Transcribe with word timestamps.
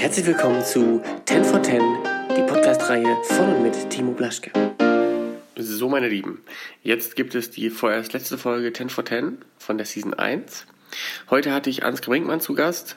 Herzlich 0.00 0.24
willkommen 0.24 0.64
zu 0.64 1.02
10 1.26 1.44
for 1.44 1.62
10, 1.62 1.78
die 2.34 2.42
Podcast-Reihe 2.50 3.18
von 3.22 3.56
und 3.56 3.62
mit 3.62 3.90
Timo 3.90 4.12
Blaschke. 4.12 4.50
So, 5.56 5.90
meine 5.90 6.08
Lieben, 6.08 6.42
jetzt 6.82 7.16
gibt 7.16 7.34
es 7.34 7.50
die 7.50 7.68
vorerst 7.68 8.14
letzte 8.14 8.38
Folge 8.38 8.72
10 8.72 8.88
for 8.88 9.04
10 9.04 9.36
von 9.58 9.76
der 9.76 9.84
Season 9.84 10.14
1. 10.14 10.64
Heute 11.28 11.52
hatte 11.52 11.68
ich 11.68 11.84
Ansgar 11.84 12.12
Brinkmann 12.12 12.40
zu 12.40 12.54
Gast. 12.54 12.96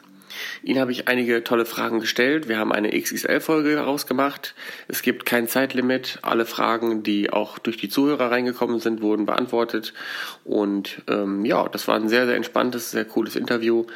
Ihnen 0.63 0.79
habe 0.79 0.93
ich 0.93 1.09
einige 1.09 1.43
tolle 1.43 1.65
Fragen 1.65 1.99
gestellt. 1.99 2.47
Wir 2.47 2.57
haben 2.57 2.71
eine 2.71 2.97
XXL-Folge 2.97 3.79
rausgemacht. 3.79 4.55
Es 4.87 5.01
gibt 5.01 5.25
kein 5.25 5.49
Zeitlimit. 5.49 6.19
Alle 6.21 6.45
Fragen, 6.45 7.03
die 7.03 7.33
auch 7.33 7.59
durch 7.59 7.75
die 7.75 7.89
Zuhörer 7.89 8.31
reingekommen 8.31 8.79
sind, 8.79 9.01
wurden 9.01 9.25
beantwortet. 9.25 9.93
Und 10.45 11.01
ähm, 11.09 11.43
ja, 11.43 11.67
das 11.67 11.85
war 11.89 11.97
ein 11.97 12.07
sehr, 12.07 12.27
sehr 12.27 12.37
entspanntes, 12.37 12.91
sehr 12.91 13.03
cooles 13.03 13.35
Interview. 13.35 13.87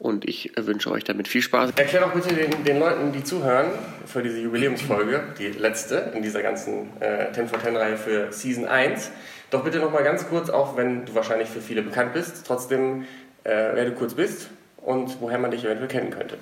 Und 0.00 0.26
ich 0.26 0.50
wünsche 0.58 0.90
euch 0.90 1.04
damit 1.04 1.28
viel 1.28 1.42
Spaß. 1.42 1.72
Erklär 1.76 2.00
doch 2.00 2.14
bitte 2.14 2.34
den, 2.34 2.64
den 2.64 2.78
Leuten, 2.78 3.12
die 3.12 3.22
zuhören, 3.22 3.66
für 4.06 4.22
diese 4.22 4.38
Jubiläumsfolge, 4.38 5.24
die 5.38 5.48
letzte 5.48 6.12
in 6.14 6.22
dieser 6.22 6.40
ganzen 6.40 6.88
äh, 7.00 7.30
10 7.32 7.48
for 7.48 7.62
10 7.62 7.76
Reihe 7.76 7.98
für 7.98 8.32
Season 8.32 8.64
1, 8.64 9.10
doch 9.50 9.62
bitte 9.62 9.78
nochmal 9.78 10.02
ganz 10.02 10.26
kurz, 10.26 10.48
auch 10.48 10.78
wenn 10.78 11.04
du 11.04 11.14
wahrscheinlich 11.14 11.50
für 11.50 11.60
viele 11.60 11.82
bekannt 11.82 12.14
bist, 12.14 12.46
trotzdem, 12.46 13.02
äh, 13.44 13.50
wer 13.74 13.84
du 13.84 13.92
kurz 13.92 14.14
bist 14.14 14.48
und 14.78 15.20
woher 15.20 15.38
man 15.38 15.50
dich 15.50 15.66
eventuell 15.66 15.88
kennen 15.88 16.10
könnte. 16.10 16.38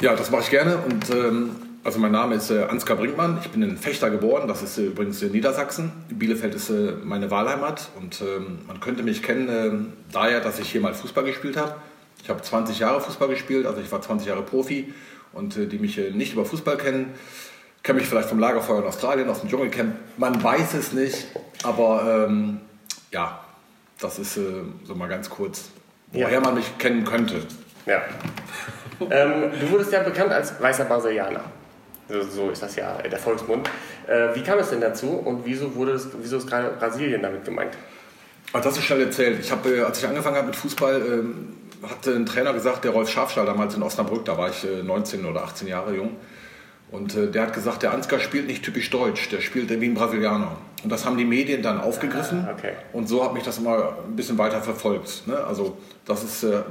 Ja, 0.00 0.16
das 0.16 0.30
mache 0.30 0.44
ich 0.44 0.50
gerne. 0.50 0.78
Und 0.78 1.10
ähm, 1.10 1.56
also 1.84 1.98
mein 1.98 2.12
Name 2.12 2.36
ist 2.36 2.50
äh, 2.50 2.62
Ansgar 2.62 2.96
Brinkmann. 2.96 3.38
Ich 3.42 3.50
bin 3.50 3.60
in 3.60 3.76
Fechter 3.76 4.08
geboren. 4.08 4.48
Das 4.48 4.62
ist 4.62 4.78
äh, 4.78 4.86
übrigens 4.86 5.20
in 5.20 5.32
Niedersachsen. 5.32 5.92
Bielefeld 6.08 6.54
ist 6.54 6.70
äh, 6.70 6.92
meine 7.04 7.30
Wahlheimat. 7.30 7.90
Und 8.00 8.22
ähm, 8.22 8.60
man 8.66 8.80
könnte 8.80 9.02
mich 9.02 9.22
kennen 9.22 9.48
ähm, 9.50 9.92
daher, 10.10 10.40
dass 10.40 10.58
ich 10.58 10.72
hier 10.72 10.80
mal 10.80 10.94
Fußball 10.94 11.24
gespielt 11.24 11.58
habe. 11.58 11.74
Ich 12.24 12.30
habe 12.30 12.40
20 12.40 12.78
Jahre 12.78 13.02
Fußball 13.02 13.28
gespielt, 13.28 13.66
also 13.66 13.82
ich 13.82 13.92
war 13.92 14.00
20 14.00 14.26
Jahre 14.26 14.42
Profi. 14.42 14.92
Und 15.34 15.58
äh, 15.58 15.66
die 15.66 15.78
mich 15.78 15.98
äh, 15.98 16.10
nicht 16.10 16.32
über 16.32 16.46
Fußball 16.46 16.78
kennen, 16.78 17.12
kennen 17.82 17.98
mich 17.98 18.08
vielleicht 18.08 18.30
vom 18.30 18.38
Lagerfeuer 18.38 18.78
in 18.78 18.86
Australien, 18.86 19.28
aus 19.28 19.40
dem 19.40 19.50
Dschungelcamp. 19.50 19.94
Man 20.16 20.42
weiß 20.42 20.72
es 20.74 20.92
nicht. 20.94 21.26
Aber 21.64 22.26
ähm, 22.28 22.60
ja, 23.10 23.44
das 24.00 24.18
ist 24.18 24.38
äh, 24.38 24.62
so 24.84 24.94
mal 24.94 25.08
ganz 25.08 25.28
kurz 25.28 25.68
woher 26.12 26.30
ja. 26.30 26.40
man 26.40 26.54
mich 26.54 26.78
kennen 26.78 27.04
könnte. 27.04 27.42
Ja. 27.84 28.02
ähm, 29.10 29.50
du 29.60 29.70
wurdest 29.70 29.92
ja 29.92 30.02
bekannt 30.02 30.32
als 30.32 30.60
weißer 30.60 30.86
Brasilianer. 30.86 31.44
So 32.08 32.50
ist 32.50 32.62
das 32.62 32.76
ja 32.76 32.98
der 33.02 33.18
Volksmund. 33.18 33.68
Äh, 34.06 34.34
wie 34.34 34.42
kam 34.42 34.58
es 34.58 34.70
denn 34.70 34.80
dazu 34.80 35.08
und 35.08 35.44
wieso, 35.44 35.74
wurde 35.74 35.92
es, 35.92 36.08
wieso 36.20 36.36
ist 36.36 36.48
gerade 36.48 36.70
Brasilien 36.78 37.22
damit 37.22 37.44
gemeint? 37.44 37.76
Ach, 38.52 38.60
das 38.60 38.76
ist 38.76 38.84
schnell 38.84 39.02
erzählt. 39.02 39.40
Ich 39.40 39.50
habe, 39.50 39.68
äh, 39.68 39.80
als 39.82 39.98
ich 39.98 40.06
angefangen 40.06 40.36
habe 40.36 40.46
mit 40.46 40.56
Fußball, 40.56 41.02
ähm, 41.06 41.56
hatte 41.90 42.14
ein 42.14 42.26
Trainer 42.26 42.52
gesagt, 42.52 42.84
der 42.84 42.92
Rolf 42.92 43.10
Schafstall 43.10 43.46
damals 43.46 43.74
in 43.74 43.82
Osnabrück, 43.82 44.24
da 44.24 44.36
war 44.38 44.50
ich 44.50 44.66
19 44.82 45.24
äh, 45.24 45.28
oder 45.28 45.44
18 45.44 45.68
Jahre 45.68 45.94
jung. 45.94 46.16
Und 46.90 47.16
der 47.16 47.42
hat 47.42 47.52
gesagt, 47.52 47.82
der 47.82 47.92
Ansgar 47.92 48.20
spielt 48.20 48.46
nicht 48.46 48.62
typisch 48.62 48.88
deutsch, 48.90 49.28
der 49.30 49.40
spielt 49.40 49.68
wie 49.68 49.86
ein 49.86 49.94
Brasilianer. 49.94 50.56
Und 50.84 50.90
das 50.90 51.04
haben 51.04 51.16
die 51.16 51.24
Medien 51.24 51.60
dann 51.60 51.80
aufgegriffen. 51.80 52.46
Ah, 52.46 52.54
okay. 52.56 52.74
Und 52.92 53.08
so 53.08 53.24
hat 53.24 53.34
mich 53.34 53.42
das 53.42 53.58
immer 53.58 53.96
ein 54.06 54.14
bisschen 54.14 54.38
weiter 54.38 54.60
verfolgt. 54.60 55.26
Ne? 55.26 55.36
Also 55.36 55.76
das 56.04 56.22
ist 56.22 56.44
äh, 56.44 56.62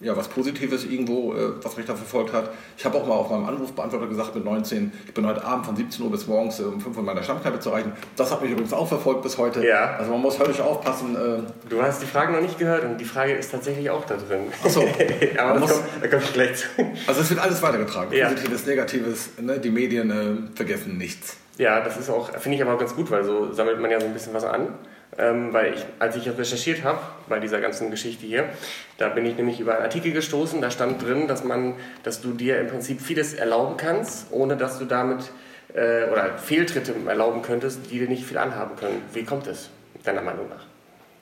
ja 0.00 0.16
was 0.16 0.28
Positives 0.28 0.84
irgendwo, 0.84 1.34
äh, 1.34 1.52
was 1.62 1.76
mich 1.76 1.86
da 1.86 1.94
verfolgt 1.94 2.32
hat. 2.32 2.50
Ich 2.76 2.84
habe 2.84 2.98
auch 2.98 3.06
mal 3.06 3.14
auf 3.14 3.30
meinem 3.30 3.46
Anrufbeantworter 3.46 4.06
gesagt 4.06 4.34
mit 4.34 4.44
19, 4.44 4.92
ich 5.06 5.14
bin 5.14 5.26
heute 5.26 5.44
Abend 5.44 5.66
von 5.66 5.76
17 5.76 6.04
Uhr 6.04 6.10
bis 6.10 6.26
morgens 6.26 6.60
äh, 6.60 6.64
um 6.64 6.80
5 6.80 6.96
Uhr 6.96 7.00
in 7.00 7.06
meiner 7.06 7.22
Stammkneipe 7.22 7.60
zu 7.60 7.70
erreichen. 7.70 7.92
Das 8.16 8.30
hat 8.30 8.42
mich 8.42 8.50
übrigens 8.50 8.72
auch 8.72 8.86
verfolgt 8.86 9.22
bis 9.22 9.38
heute. 9.38 9.66
Ja. 9.66 9.96
Also 9.96 10.10
man 10.10 10.20
muss 10.20 10.38
höllisch 10.38 10.60
aufpassen. 10.60 11.16
Äh, 11.16 11.68
du 11.68 11.82
hast 11.82 12.02
die 12.02 12.06
Frage 12.06 12.32
noch 12.32 12.40
nicht 12.40 12.58
gehört 12.58 12.84
und 12.84 12.98
die 12.98 13.04
Frage 13.04 13.32
ist 13.32 13.50
tatsächlich 13.50 13.90
auch 13.90 14.04
da 14.04 14.16
drin. 14.16 14.52
Achso. 14.62 14.82
Aber 15.38 15.52
das 15.58 15.60
muss, 15.60 15.72
kommt, 15.72 15.84
da 16.02 16.08
kommt 16.08 16.32
gleich 16.32 16.56
zu. 16.56 16.66
Also 17.06 17.20
es 17.20 17.30
wird 17.30 17.40
alles 17.40 17.62
weitergetragen. 17.62 18.12
Ja. 18.12 18.28
Positives, 18.28 18.66
Negatives. 18.66 19.30
Ne? 19.40 19.58
Die 19.58 19.70
Medien 19.70 20.10
äh, 20.10 20.56
vergessen 20.56 20.98
nichts. 20.98 21.36
Ja, 21.58 21.80
das 21.80 21.96
ist 21.96 22.10
auch, 22.10 22.30
finde 22.38 22.56
ich 22.56 22.62
aber 22.62 22.76
ganz 22.76 22.94
gut, 22.94 23.10
weil 23.10 23.24
so 23.24 23.52
sammelt 23.52 23.80
man 23.80 23.90
ja 23.90 23.98
so 23.98 24.06
ein 24.06 24.12
bisschen 24.12 24.34
was 24.34 24.44
an. 24.44 24.74
Ähm, 25.18 25.52
weil 25.52 25.74
ich, 25.74 25.84
als 25.98 26.16
ich 26.16 26.28
recherchiert 26.28 26.84
habe 26.84 26.98
bei 27.28 27.38
dieser 27.40 27.60
ganzen 27.60 27.90
Geschichte 27.90 28.26
hier, 28.26 28.50
da 28.98 29.08
bin 29.08 29.24
ich 29.24 29.36
nämlich 29.36 29.60
über 29.60 29.74
einen 29.74 29.84
Artikel 29.84 30.12
gestoßen, 30.12 30.60
da 30.60 30.70
stand 30.70 31.02
drin, 31.02 31.26
dass 31.26 31.42
man, 31.42 31.74
dass 32.02 32.20
du 32.20 32.32
dir 32.32 32.60
im 32.60 32.66
Prinzip 32.66 33.00
vieles 33.00 33.32
erlauben 33.32 33.76
kannst, 33.78 34.26
ohne 34.30 34.56
dass 34.56 34.78
du 34.78 34.84
damit 34.84 35.30
äh, 35.74 36.10
oder 36.10 36.36
Fehltritte 36.38 36.94
erlauben 37.06 37.42
könntest, 37.42 37.90
die 37.90 37.98
dir 37.98 38.08
nicht 38.08 38.24
viel 38.24 38.38
anhaben 38.38 38.76
können. 38.76 39.02
Wie 39.14 39.24
kommt 39.24 39.46
es 39.46 39.70
deiner 40.04 40.22
Meinung 40.22 40.48
nach? 40.48 40.64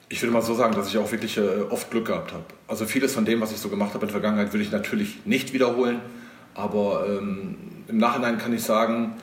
Ich 0.08 0.20
würde 0.22 0.32
mal 0.32 0.42
so 0.42 0.54
sagen, 0.54 0.74
dass 0.74 0.88
ich 0.88 0.98
auch 0.98 1.10
wirklich 1.10 1.36
äh, 1.36 1.62
oft 1.70 1.90
Glück 1.90 2.06
gehabt 2.06 2.32
habe. 2.32 2.44
Also 2.68 2.86
vieles 2.86 3.14
von 3.14 3.24
dem, 3.24 3.40
was 3.40 3.52
ich 3.52 3.58
so 3.58 3.68
gemacht 3.68 3.94
habe 3.94 4.06
in 4.06 4.12
der 4.12 4.20
Vergangenheit, 4.20 4.52
würde 4.52 4.64
ich 4.64 4.70
natürlich 4.70 5.24
nicht 5.24 5.52
wiederholen. 5.52 6.00
Aber 6.54 7.06
ähm, 7.08 7.56
im 7.88 7.98
Nachhinein 7.98 8.38
kann 8.38 8.52
ich 8.54 8.62
sagen, 8.62 9.14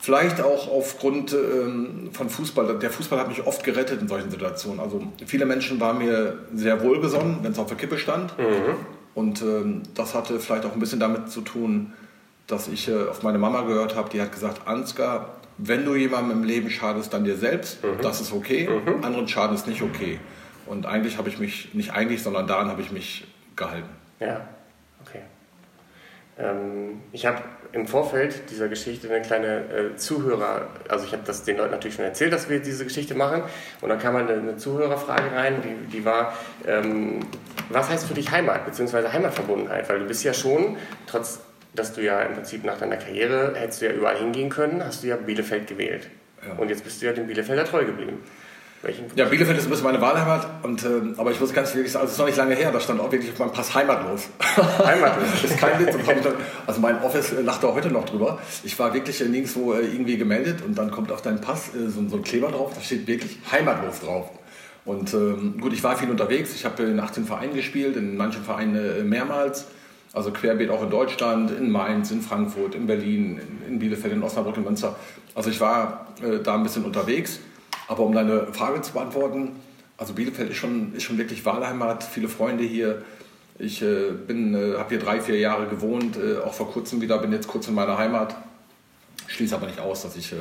Vielleicht 0.00 0.40
auch 0.40 0.70
aufgrund 0.70 1.32
ähm, 1.32 2.10
von 2.12 2.30
Fußball. 2.30 2.78
Der 2.78 2.90
Fußball 2.90 3.18
hat 3.18 3.28
mich 3.28 3.44
oft 3.44 3.64
gerettet 3.64 4.00
in 4.00 4.06
solchen 4.06 4.30
Situationen. 4.30 4.78
Also 4.78 5.02
viele 5.26 5.44
Menschen 5.44 5.80
waren 5.80 5.98
mir 5.98 6.38
sehr 6.54 6.82
wohlgesonnen, 6.82 7.38
wenn 7.42 7.52
es 7.52 7.58
auf 7.58 7.66
der 7.66 7.76
Kippe 7.76 7.98
stand. 7.98 8.38
Mhm. 8.38 8.76
Und 9.14 9.42
ähm, 9.42 9.82
das 9.94 10.14
hatte 10.14 10.38
vielleicht 10.38 10.64
auch 10.64 10.72
ein 10.72 10.78
bisschen 10.78 11.00
damit 11.00 11.30
zu 11.30 11.40
tun, 11.40 11.92
dass 12.46 12.68
ich 12.68 12.88
äh, 12.88 13.08
auf 13.08 13.24
meine 13.24 13.38
Mama 13.38 13.62
gehört 13.62 13.96
habe, 13.96 14.08
die 14.10 14.20
hat 14.20 14.30
gesagt, 14.30 14.68
Ansgar, 14.68 15.40
wenn 15.58 15.84
du 15.84 15.96
jemandem 15.96 16.38
im 16.38 16.44
Leben 16.44 16.70
schadest, 16.70 17.12
dann 17.12 17.24
dir 17.24 17.36
selbst, 17.36 17.82
mhm. 17.82 18.00
das 18.00 18.20
ist 18.20 18.32
okay, 18.32 18.68
mhm. 18.68 19.04
anderen 19.04 19.26
schaden 19.26 19.56
ist 19.56 19.66
nicht 19.66 19.82
okay. 19.82 20.20
Und 20.66 20.86
eigentlich 20.86 21.18
habe 21.18 21.28
ich 21.28 21.38
mich, 21.38 21.74
nicht 21.74 21.92
eigentlich, 21.92 22.22
sondern 22.22 22.46
daran 22.46 22.68
habe 22.68 22.82
ich 22.82 22.92
mich 22.92 23.26
gehalten. 23.56 23.88
Ja. 24.20 24.48
Ähm, 26.38 27.02
ich 27.12 27.26
habe 27.26 27.42
im 27.72 27.86
Vorfeld 27.86 28.50
dieser 28.50 28.68
Geschichte 28.68 29.08
eine 29.08 29.22
kleine 29.22 29.64
äh, 29.70 29.96
Zuhörer, 29.96 30.68
also 30.88 31.04
ich 31.04 31.12
habe 31.12 31.22
das 31.26 31.44
den 31.44 31.56
Leuten 31.58 31.72
natürlich 31.72 31.96
schon 31.96 32.04
erzählt, 32.04 32.32
dass 32.32 32.48
wir 32.48 32.60
diese 32.60 32.84
Geschichte 32.84 33.14
machen. 33.14 33.42
Und 33.80 33.88
dann 33.88 33.98
kam 33.98 34.16
eine, 34.16 34.32
eine 34.32 34.56
Zuhörerfrage 34.56 35.34
rein, 35.34 35.62
die, 35.62 35.98
die 35.98 36.04
war, 36.04 36.32
ähm, 36.66 37.20
was 37.68 37.90
heißt 37.90 38.06
für 38.06 38.14
dich 38.14 38.30
Heimat 38.30 38.64
bzw. 38.64 39.08
Heimatverbundenheit? 39.08 39.88
Weil 39.88 39.98
du 40.00 40.06
bist 40.06 40.24
ja 40.24 40.32
schon, 40.32 40.76
trotz 41.06 41.40
dass 41.74 41.92
du 41.92 42.02
ja 42.02 42.22
im 42.22 42.34
Prinzip 42.34 42.64
nach 42.64 42.78
deiner 42.78 42.96
Karriere 42.96 43.54
hättest 43.54 43.82
du 43.82 43.86
ja 43.86 43.92
überall 43.92 44.16
hingehen 44.16 44.48
können, 44.48 44.82
hast 44.84 45.02
du 45.02 45.08
ja 45.08 45.16
Bielefeld 45.16 45.66
gewählt. 45.66 46.08
Ja. 46.46 46.54
Und 46.54 46.70
jetzt 46.70 46.84
bist 46.84 47.02
du 47.02 47.06
ja 47.06 47.12
dem 47.12 47.26
Bielefelder 47.26 47.64
treu 47.64 47.84
geblieben. 47.84 48.22
Ja, 49.16 49.24
Bielefeld 49.24 49.58
ist 49.58 49.64
ein 49.64 49.70
bisschen 49.70 49.84
meine 49.84 50.00
Wahlheimat, 50.00 50.46
und, 50.62 50.84
äh, 50.84 50.88
aber 51.16 51.32
ich 51.32 51.40
muss 51.40 51.52
ganz 51.52 51.74
wirklich 51.74 51.90
sagen, 51.90 52.02
also 52.02 52.10
es 52.10 52.12
ist 52.12 52.18
noch 52.18 52.26
nicht 52.26 52.38
lange 52.38 52.54
her, 52.54 52.70
da 52.70 52.78
stand 52.78 53.00
auch 53.00 53.10
wirklich 53.10 53.32
auf 53.32 53.38
meinem 53.40 53.50
Pass 53.50 53.74
heimatlos. 53.74 54.28
Heimatlos? 54.84 55.24
das 55.42 55.50
ist 55.50 55.58
kein 55.58 55.84
Witz. 55.84 55.96
also 56.64 56.80
mein 56.80 57.02
Office 57.02 57.34
lacht 57.42 57.64
da 57.64 57.74
heute 57.74 57.90
noch 57.90 58.04
drüber. 58.04 58.38
Ich 58.62 58.78
war 58.78 58.94
wirklich 58.94 59.18
nirgendwo 59.20 59.72
äh, 59.72 59.80
irgendwie 59.80 60.16
gemeldet 60.16 60.62
und 60.64 60.78
dann 60.78 60.92
kommt 60.92 61.10
auf 61.10 61.22
deinen 61.22 61.40
Pass 61.40 61.74
äh, 61.74 61.88
so, 61.88 62.08
so, 62.08 62.16
ein 62.16 62.22
Kleber 62.22 62.52
drauf, 62.52 62.72
da 62.72 62.80
steht 62.80 63.08
wirklich 63.08 63.38
heimatlos 63.50 63.98
drauf. 64.00 64.30
Und 64.84 65.12
ähm, 65.12 65.58
gut, 65.60 65.72
ich 65.72 65.82
war 65.82 65.96
viel 65.96 66.10
unterwegs, 66.10 66.54
ich 66.54 66.64
habe 66.64 66.84
in 66.84 67.00
18 67.00 67.24
Vereinen 67.24 67.54
gespielt, 67.54 67.96
in 67.96 68.16
manchen 68.16 68.44
Vereinen 68.44 68.76
äh, 68.76 69.02
mehrmals. 69.02 69.66
Also 70.12 70.30
querbeet 70.30 70.70
auch 70.70 70.82
in 70.82 70.90
Deutschland, 70.90 71.50
in 71.50 71.70
Mainz, 71.70 72.10
in 72.12 72.22
Frankfurt, 72.22 72.74
in 72.74 72.86
Berlin, 72.86 73.40
in, 73.66 73.72
in 73.72 73.78
Bielefeld, 73.80 74.14
in 74.14 74.22
Osnabrück, 74.22 74.56
in 74.56 74.64
Münster. 74.64 74.96
Also 75.34 75.50
ich 75.50 75.60
war 75.60 76.06
äh, 76.22 76.38
da 76.42 76.54
ein 76.54 76.62
bisschen 76.62 76.84
unterwegs. 76.84 77.40
Aber 77.88 78.04
um 78.04 78.14
deine 78.14 78.52
Frage 78.52 78.82
zu 78.82 78.92
beantworten, 78.92 79.56
also 79.96 80.12
Bielefeld 80.12 80.50
ist 80.50 80.58
schon, 80.58 80.94
ist 80.94 81.02
schon 81.02 81.18
wirklich 81.18 81.44
Wahlheimat, 81.44 82.04
viele 82.04 82.28
Freunde 82.28 82.62
hier. 82.62 83.02
Ich 83.58 83.82
äh, 83.82 84.10
äh, 84.10 84.78
habe 84.78 84.88
hier 84.90 84.98
drei, 85.00 85.20
vier 85.20 85.38
Jahre 85.38 85.66
gewohnt, 85.66 86.16
äh, 86.16 86.38
auch 86.38 86.54
vor 86.54 86.70
kurzem 86.70 87.00
wieder, 87.00 87.18
bin 87.18 87.32
jetzt 87.32 87.48
kurz 87.48 87.66
in 87.66 87.74
meiner 87.74 87.98
Heimat. 87.98 88.36
Schließe 89.26 89.56
aber 89.56 89.66
nicht 89.66 89.80
aus, 89.80 90.02
dass 90.02 90.16
ich 90.16 90.32
äh, 90.32 90.36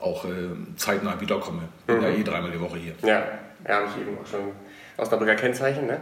auch 0.00 0.24
äh, 0.24 0.28
zeitnah 0.76 1.20
wiederkomme. 1.20 1.62
Bin 1.86 1.98
mhm. 1.98 2.02
ja 2.02 2.08
eh 2.08 2.22
dreimal 2.22 2.50
die 2.50 2.60
Woche 2.60 2.78
hier. 2.78 2.94
Ja, 3.02 3.22
ja 3.66 3.74
habe 3.76 3.86
ich 3.86 4.00
eben 4.00 4.16
auch 4.16 4.26
schon 4.26 4.52
Osnabrücker 4.96 5.34
Kennzeichen, 5.34 5.86
ne? 5.86 6.00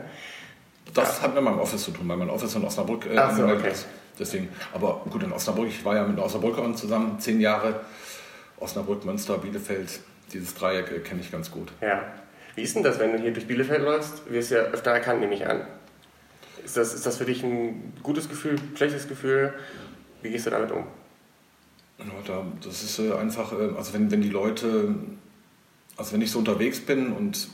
Das 0.95 1.19
ja. 1.19 1.25
hat 1.25 1.35
mit 1.35 1.43
meinem 1.43 1.59
Office 1.59 1.83
zu 1.83 1.91
tun, 1.91 2.09
weil 2.09 2.17
mein 2.17 2.31
Office 2.31 2.55
in 2.55 2.65
Osnabrück 2.65 3.07
äh, 3.07 3.19
Ach 3.19 3.37
so, 3.37 3.45
okay. 3.45 3.71
ist. 3.71 3.87
Deswegen, 4.19 4.49
aber 4.73 5.03
gut, 5.11 5.23
in 5.23 5.33
Osnabrück, 5.33 5.69
ich 5.69 5.85
war 5.85 5.97
ja 5.97 6.05
mit 6.05 6.19
Osnabrückern 6.19 6.77
zusammen, 6.77 7.19
zehn 7.19 7.41
Jahre. 7.41 7.81
Osnabrück, 8.59 9.05
Münster, 9.05 9.37
Bielefeld, 9.37 10.01
dieses 10.33 10.55
Dreieck 10.55 10.91
äh, 10.91 11.01
kenne 11.01 11.21
ich 11.21 11.31
ganz 11.31 11.51
gut. 11.51 11.73
Ja. 11.81 12.05
Wie 12.55 12.63
ist 12.63 12.75
denn 12.75 12.83
das, 12.83 12.99
wenn 12.99 13.13
du 13.13 13.19
hier 13.19 13.33
durch 13.33 13.47
Bielefeld 13.47 13.83
läufst? 13.83 14.31
Wirst 14.31 14.51
ja 14.51 14.59
öfter 14.59 14.91
erkannt, 14.91 15.21
nehme 15.21 15.35
ich 15.35 15.47
an. 15.47 15.67
Ist 16.65 16.77
das, 16.77 16.95
ist 16.95 17.05
das 17.05 17.19
für 17.19 17.27
dich 17.27 17.45
ein 17.45 17.93
gutes 18.03 18.29
Gefühl, 18.29 18.57
schlechtes 18.75 19.07
Gefühl? 19.07 19.55
Wie 20.23 20.31
gehst 20.31 20.47
du 20.47 20.51
damit 20.51 20.73
um? 20.73 20.85
Ja, 21.99 22.45
das 22.65 22.83
ist 22.83 22.99
äh, 22.99 23.13
einfach, 23.13 23.53
äh, 23.53 23.77
also 23.77 23.95
wenn, 23.95 24.11
wenn 24.11 24.21
die 24.21 24.31
Leute, 24.31 24.95
also 25.97 26.13
wenn 26.13 26.23
ich 26.23 26.31
so 26.31 26.39
unterwegs 26.39 26.81
bin 26.81 27.13
und 27.13 27.49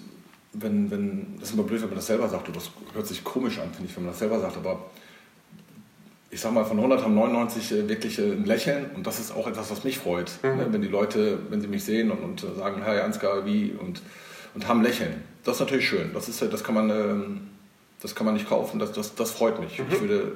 wenn, 0.52 0.90
wenn, 0.90 1.36
das 1.38 1.50
ist 1.50 1.54
immer 1.54 1.64
blöd, 1.64 1.80
wenn 1.82 1.88
man 1.88 1.96
das 1.96 2.06
selber 2.06 2.28
sagt, 2.28 2.54
das 2.54 2.70
hört 2.92 3.06
sich 3.06 3.24
komisch 3.24 3.58
an, 3.58 3.72
finde 3.72 3.90
ich, 3.90 3.96
wenn 3.96 4.04
man 4.04 4.12
das 4.12 4.18
selber 4.18 4.40
sagt, 4.40 4.56
aber 4.56 4.90
ich 6.32 6.40
sag 6.40 6.52
mal, 6.52 6.64
von 6.64 6.78
100 6.78 7.04
haben 7.04 7.14
99 7.14 7.72
äh, 7.72 7.88
wirklich 7.88 8.18
äh, 8.18 8.22
ein 8.22 8.46
Lächeln 8.46 8.90
und 8.96 9.06
das 9.06 9.20
ist 9.20 9.32
auch 9.32 9.46
etwas, 9.46 9.70
was 9.70 9.84
mich 9.84 9.98
freut. 9.98 10.32
Mhm. 10.42 10.56
Ne? 10.56 10.66
Wenn 10.70 10.80
die 10.80 10.88
Leute, 10.88 11.38
wenn 11.50 11.60
sie 11.60 11.68
mich 11.68 11.84
sehen 11.84 12.10
und, 12.10 12.24
und 12.24 12.42
äh, 12.42 12.54
sagen, 12.56 12.82
Herr 12.82 12.96
Janska, 12.96 13.44
wie 13.44 13.72
und, 13.78 14.00
und 14.54 14.66
haben 14.66 14.82
Lächeln. 14.82 15.22
Das 15.44 15.56
ist 15.56 15.60
natürlich 15.60 15.86
schön. 15.86 16.12
Das, 16.14 16.28
ist, 16.28 16.40
das, 16.40 16.64
kann, 16.64 16.74
man, 16.74 16.88
ähm, 16.88 17.50
das 18.00 18.14
kann 18.14 18.24
man 18.24 18.34
nicht 18.34 18.48
kaufen, 18.48 18.78
das, 18.78 18.92
das, 18.92 19.14
das 19.14 19.30
freut 19.30 19.60
mich. 19.60 19.78
Mhm. 19.78 19.84
Ich 19.90 20.00
würde 20.00 20.32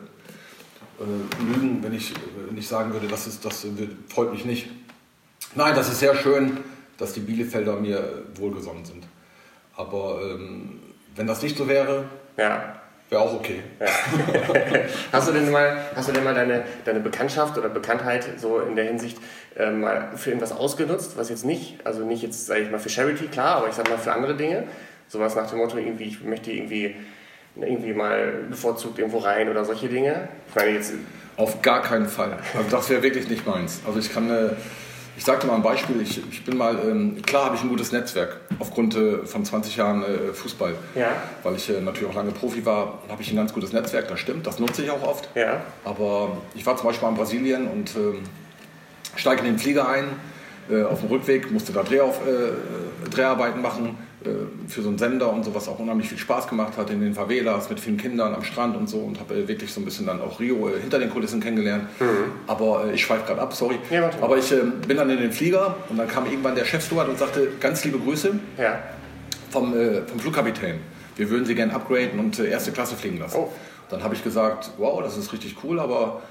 äh, 1.00 1.42
lügen, 1.42 1.82
wenn 1.82 1.94
ich 1.94 2.12
nicht 2.50 2.68
sagen 2.68 2.92
würde, 2.92 3.08
das, 3.08 3.26
ist, 3.26 3.42
das 3.46 3.66
freut 4.08 4.32
mich 4.32 4.44
nicht. 4.44 4.68
Nein, 5.54 5.74
das 5.74 5.88
ist 5.88 6.00
sehr 6.00 6.14
schön, 6.14 6.58
dass 6.98 7.14
die 7.14 7.20
Bielefelder 7.20 7.76
mir 7.76 8.22
wohlgesonnen 8.34 8.84
sind. 8.84 9.04
Aber 9.74 10.20
ähm, 10.22 10.78
wenn 11.14 11.26
das 11.26 11.42
nicht 11.42 11.56
so 11.56 11.66
wäre, 11.68 12.04
ja. 12.36 12.82
Wäre 13.08 13.22
auch 13.22 13.34
okay. 13.34 13.62
Ja. 13.80 13.86
hast 15.12 15.28
du 15.28 15.32
denn 15.32 15.50
mal, 15.50 15.76
hast 15.94 16.08
du 16.08 16.12
denn 16.12 16.24
mal 16.24 16.34
deine, 16.34 16.64
deine 16.84 17.00
Bekanntschaft 17.00 17.56
oder 17.58 17.68
Bekanntheit 17.68 18.26
so 18.38 18.60
in 18.60 18.76
der 18.76 18.84
Hinsicht 18.86 19.18
äh, 19.56 19.70
mal 19.70 20.12
für 20.16 20.30
irgendwas 20.30 20.52
ausgenutzt, 20.52 21.16
was 21.16 21.28
jetzt 21.28 21.44
nicht, 21.44 21.78
also 21.84 22.04
nicht 22.04 22.22
jetzt, 22.22 22.46
sage 22.46 22.62
ich 22.62 22.70
mal, 22.70 22.78
für 22.78 22.88
Charity, 22.88 23.28
klar, 23.28 23.56
aber 23.56 23.68
ich 23.68 23.74
sag 23.74 23.88
mal 23.88 23.98
für 23.98 24.12
andere 24.12 24.34
Dinge? 24.34 24.64
Sowas 25.08 25.36
nach 25.36 25.48
dem 25.48 25.58
Motto, 25.58 25.78
irgendwie, 25.78 26.04
ich 26.04 26.22
möchte 26.22 26.50
irgendwie 26.50 26.96
irgendwie 27.54 27.92
mal 27.92 28.44
bevorzugt 28.50 28.98
irgendwo 28.98 29.18
rein 29.18 29.48
oder 29.48 29.64
solche 29.64 29.88
Dinge? 29.88 30.28
Ich 30.48 30.54
meine 30.54 30.70
jetzt. 30.70 30.92
Auf 31.36 31.62
gar 31.62 31.82
keinen 31.82 32.06
Fall. 32.06 32.38
Also 32.56 32.70
das 32.70 32.90
wäre 32.90 33.02
wirklich 33.02 33.28
nicht 33.28 33.46
meins. 33.46 33.80
Also 33.86 33.98
ich 33.98 34.12
kann. 34.12 34.30
Äh, 34.30 34.50
ich 35.16 35.24
sage 35.24 35.40
dir 35.40 35.46
mal 35.46 35.54
ein 35.54 35.62
Beispiel. 35.62 36.00
Ich, 36.02 36.22
ich 36.30 36.44
bin 36.44 36.56
mal, 36.56 36.78
ähm, 36.84 37.22
klar 37.22 37.46
habe 37.46 37.56
ich 37.56 37.62
ein 37.62 37.68
gutes 37.68 37.90
Netzwerk 37.92 38.40
aufgrund 38.58 38.94
äh, 38.96 39.24
von 39.24 39.44
20 39.44 39.76
Jahren 39.76 40.02
äh, 40.02 40.32
Fußball. 40.32 40.74
Ja. 40.94 41.08
Weil 41.42 41.56
ich 41.56 41.70
äh, 41.70 41.80
natürlich 41.80 42.10
auch 42.10 42.14
lange 42.14 42.32
Profi 42.32 42.64
war, 42.66 43.02
habe 43.08 43.22
ich 43.22 43.30
ein 43.30 43.36
ganz 43.36 43.52
gutes 43.52 43.72
Netzwerk, 43.72 44.08
das 44.08 44.20
stimmt, 44.20 44.46
das 44.46 44.58
nutze 44.58 44.82
ich 44.82 44.90
auch 44.90 45.02
oft. 45.02 45.28
Ja. 45.34 45.62
Aber 45.84 46.36
ich 46.54 46.66
war 46.66 46.76
zum 46.76 46.86
Beispiel 46.88 47.06
mal 47.06 47.12
in 47.12 47.16
Brasilien 47.16 47.66
und 47.66 47.96
ähm, 47.96 48.24
steige 49.16 49.40
in 49.40 49.46
den 49.46 49.58
Flieger 49.58 49.88
ein. 49.88 50.04
Äh, 50.70 50.82
auf 50.82 51.00
dem 51.00 51.08
Rückweg 51.08 51.50
musste 51.50 51.72
da 51.72 51.82
Drehauf, 51.82 52.20
äh, 52.26 53.08
Dreharbeiten 53.08 53.62
machen 53.62 53.96
für 54.68 54.82
so 54.82 54.88
einen 54.88 54.98
Sender 54.98 55.32
und 55.32 55.44
so, 55.44 55.54
was 55.54 55.68
auch 55.68 55.78
unheimlich 55.78 56.08
viel 56.08 56.18
Spaß 56.18 56.48
gemacht 56.48 56.76
hat 56.76 56.90
in 56.90 57.00
den 57.00 57.14
Favelas 57.14 57.68
mit 57.70 57.80
vielen 57.80 57.96
Kindern 57.96 58.34
am 58.34 58.44
Strand 58.44 58.76
und 58.76 58.88
so 58.88 58.98
und 58.98 59.20
habe 59.20 59.34
äh, 59.34 59.48
wirklich 59.48 59.72
so 59.72 59.80
ein 59.80 59.84
bisschen 59.84 60.06
dann 60.06 60.20
auch 60.20 60.40
Rio 60.40 60.68
äh, 60.68 60.80
hinter 60.80 60.98
den 60.98 61.10
Kulissen 61.10 61.40
kennengelernt. 61.40 61.84
Mhm. 62.00 62.06
Aber 62.46 62.90
ich 62.92 63.02
schweife 63.02 63.26
gerade 63.26 63.40
ab, 63.40 63.54
sorry. 63.54 63.78
Ja, 63.90 64.10
Aber 64.20 64.38
ich 64.38 64.48
bin 64.86 64.96
dann 64.96 65.10
in 65.10 65.18
den 65.18 65.32
Flieger 65.32 65.76
und 65.88 65.98
dann 65.98 66.08
kam 66.08 66.26
irgendwann 66.26 66.54
der 66.54 66.64
Chefsteward 66.64 67.08
und 67.08 67.18
sagte, 67.18 67.48
ganz 67.60 67.84
liebe 67.84 67.98
Grüße 67.98 68.38
ja. 68.58 68.78
vom, 69.50 69.74
vom 70.06 70.20
Flugkapitän. 70.20 70.78
Wir 71.16 71.30
würden 71.30 71.46
Sie 71.46 71.54
gerne 71.54 71.74
upgraden 71.74 72.18
und 72.20 72.38
erste 72.38 72.72
Klasse 72.72 72.94
fliegen 72.96 73.18
lassen. 73.18 73.38
Oh. 73.38 73.50
Dann 73.88 74.02
habe 74.02 74.14
ich 74.14 74.22
gesagt, 74.22 74.70
wow, 74.78 75.00
das 75.02 75.16
ist 75.16 75.32
richtig 75.32 75.56
cool, 75.64 75.80
aber 75.80 76.22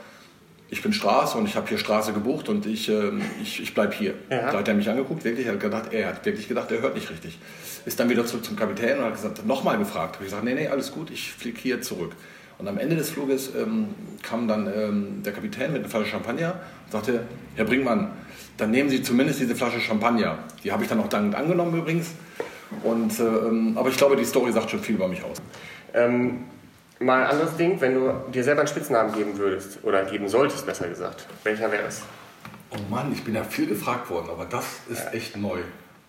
ich 0.70 0.82
bin 0.82 0.94
Straße 0.94 1.38
und 1.38 1.48
ich 1.48 1.56
habe 1.56 1.68
hier 1.68 1.78
Straße 1.78 2.14
gebucht 2.14 2.50
und 2.50 2.66
ich, 2.66 2.90
ähm, 2.90 3.22
ich, 3.42 3.62
ich 3.62 3.74
bleibe 3.74 3.94
hier. 3.94 4.16
Ja. 4.30 4.52
Da 4.52 4.60
hat 4.60 4.68
er 4.68 4.74
mich 4.74 4.90
angeguckt, 4.90 5.24
wirklich, 5.24 5.46
er 5.46 5.54
hat, 5.54 5.60
gedacht, 5.60 5.94
er 5.94 6.08
hat 6.08 6.26
wirklich 6.26 6.48
gedacht, 6.48 6.72
er 6.72 6.82
hört 6.82 6.96
nicht 6.96 7.10
richtig. 7.10 7.38
Ist 7.86 8.00
dann 8.00 8.10
wieder 8.10 8.26
zurück 8.26 8.44
zum 8.44 8.56
Kapitän 8.56 8.98
und 8.98 9.06
hat 9.06 9.14
gesagt, 9.14 9.46
nochmal 9.46 9.78
gefragt. 9.78 10.16
Habe 10.16 10.26
ich 10.26 10.32
gesagt, 10.32 10.44
nee, 10.44 10.56
nee, 10.56 10.68
alles 10.68 10.92
gut, 10.92 11.12
ich 11.12 11.32
fliege 11.32 11.60
hier 11.60 11.82
zurück. 11.82 12.14
Und 12.58 12.68
am 12.68 12.78
Ende 12.78 12.96
des 12.96 13.10
Fluges 13.10 13.54
ähm, 13.56 13.90
kam 14.24 14.48
dann 14.48 14.68
ähm, 14.74 15.24
der 15.24 15.34
Kapitän 15.34 15.74
mit 15.74 15.82
einer 15.82 15.90
Flasche 15.90 16.08
Champagner 16.08 16.56
und 16.86 16.92
sagte, 16.92 17.22
Herr 17.56 17.66
Brinkmann, 17.66 18.12
dann 18.58 18.72
nehmen 18.72 18.90
Sie 18.90 19.04
zumindest 19.04 19.40
diese 19.42 19.56
Flasche 19.56 19.80
Champagner. 19.80 20.40
Die 20.64 20.72
habe 20.72 20.84
ich 20.84 20.90
dann 20.90 21.00
auch 21.00 21.10
dankend 21.10 21.36
angenommen 21.36 21.78
übrigens. 21.78 22.12
Und, 22.84 23.20
ähm, 23.20 23.78
aber 23.78 23.90
ich 23.90 23.98
glaube, 23.98 24.16
die 24.16 24.26
Story 24.26 24.52
sagt 24.52 24.72
schon 24.72 24.80
viel 24.80 24.96
über 24.96 25.08
mich 25.08 25.24
aus. 25.24 25.38
Ähm, 25.94 26.46
Mal 27.00 27.24
ein 27.24 27.30
anderes 27.30 27.58
Ding, 27.58 27.82
wenn 27.82 27.94
du 27.94 28.14
dir 28.32 28.44
selber 28.44 28.62
einen 28.62 28.70
Spitznamen 28.70 29.14
geben 29.14 29.38
würdest, 29.38 29.80
oder 29.84 30.06
geben 30.06 30.30
solltest, 30.30 30.66
besser 30.66 30.88
gesagt. 30.88 31.28
Welcher 31.44 31.70
wäre 31.70 31.84
es? 31.88 32.04
Oh 32.72 32.78
Mann, 32.90 33.12
ich 33.12 33.24
bin 33.24 33.36
ja 33.36 33.44
viel 33.44 33.68
gefragt 33.68 34.10
worden, 34.10 34.30
aber 34.30 34.46
das 34.46 34.66
ist 34.90 35.14
echt 35.14 35.36
neu. 35.36 35.60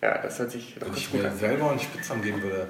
Ja, 0.01 0.17
das 0.19 0.39
hört 0.39 0.51
sich. 0.51 0.75
Wenn 0.79 0.93
ich 0.93 1.13
mir 1.13 1.29
an. 1.29 1.37
selber 1.37 1.71
einen 1.71 1.79
Spitznamen 1.79 2.23
geben 2.23 2.41
würde. 2.41 2.69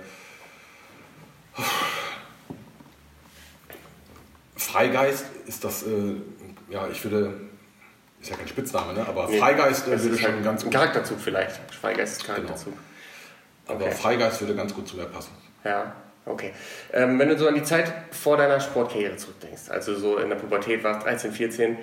Freigeist 4.55 5.25
ist 5.47 5.63
das, 5.63 5.83
äh, 5.83 6.15
ja, 6.69 6.87
ich 6.87 7.03
würde, 7.03 7.33
ist 8.21 8.29
ja 8.29 8.35
kein 8.35 8.47
Spitzname, 8.47 8.93
ne? 8.93 9.05
aber 9.07 9.27
nee, 9.27 9.39
Freigeist 9.39 9.87
äh, 9.87 10.01
würde 10.01 10.17
schon 10.17 10.33
halt 10.33 10.43
ganz 10.43 10.63
gut. 10.63 10.73
Charakterzug 10.73 11.19
vielleicht. 11.19 11.59
Freigeist 11.73 12.19
ist 12.19 12.25
Charakterzug. 12.25 12.73
Genau. 12.73 13.75
Aber 13.75 13.85
okay. 13.85 13.95
Freigeist 13.95 14.41
würde 14.41 14.55
ganz 14.55 14.73
gut 14.73 14.87
zu 14.87 14.97
mir 14.97 15.05
passen. 15.05 15.31
Ja. 15.63 15.95
Okay. 16.25 16.53
Ähm, 16.91 17.17
wenn 17.19 17.29
du 17.29 17.37
so 17.37 17.47
an 17.47 17.55
die 17.55 17.63
Zeit 17.63 17.91
vor 18.11 18.37
deiner 18.37 18.59
Sportkarriere 18.59 19.15
zurückdenkst, 19.15 19.69
also 19.69 19.95
so 19.95 20.17
in 20.17 20.29
der 20.29 20.35
Pubertät 20.35 20.83
warst 20.83 21.05
13, 21.05 21.31
14 21.31 21.77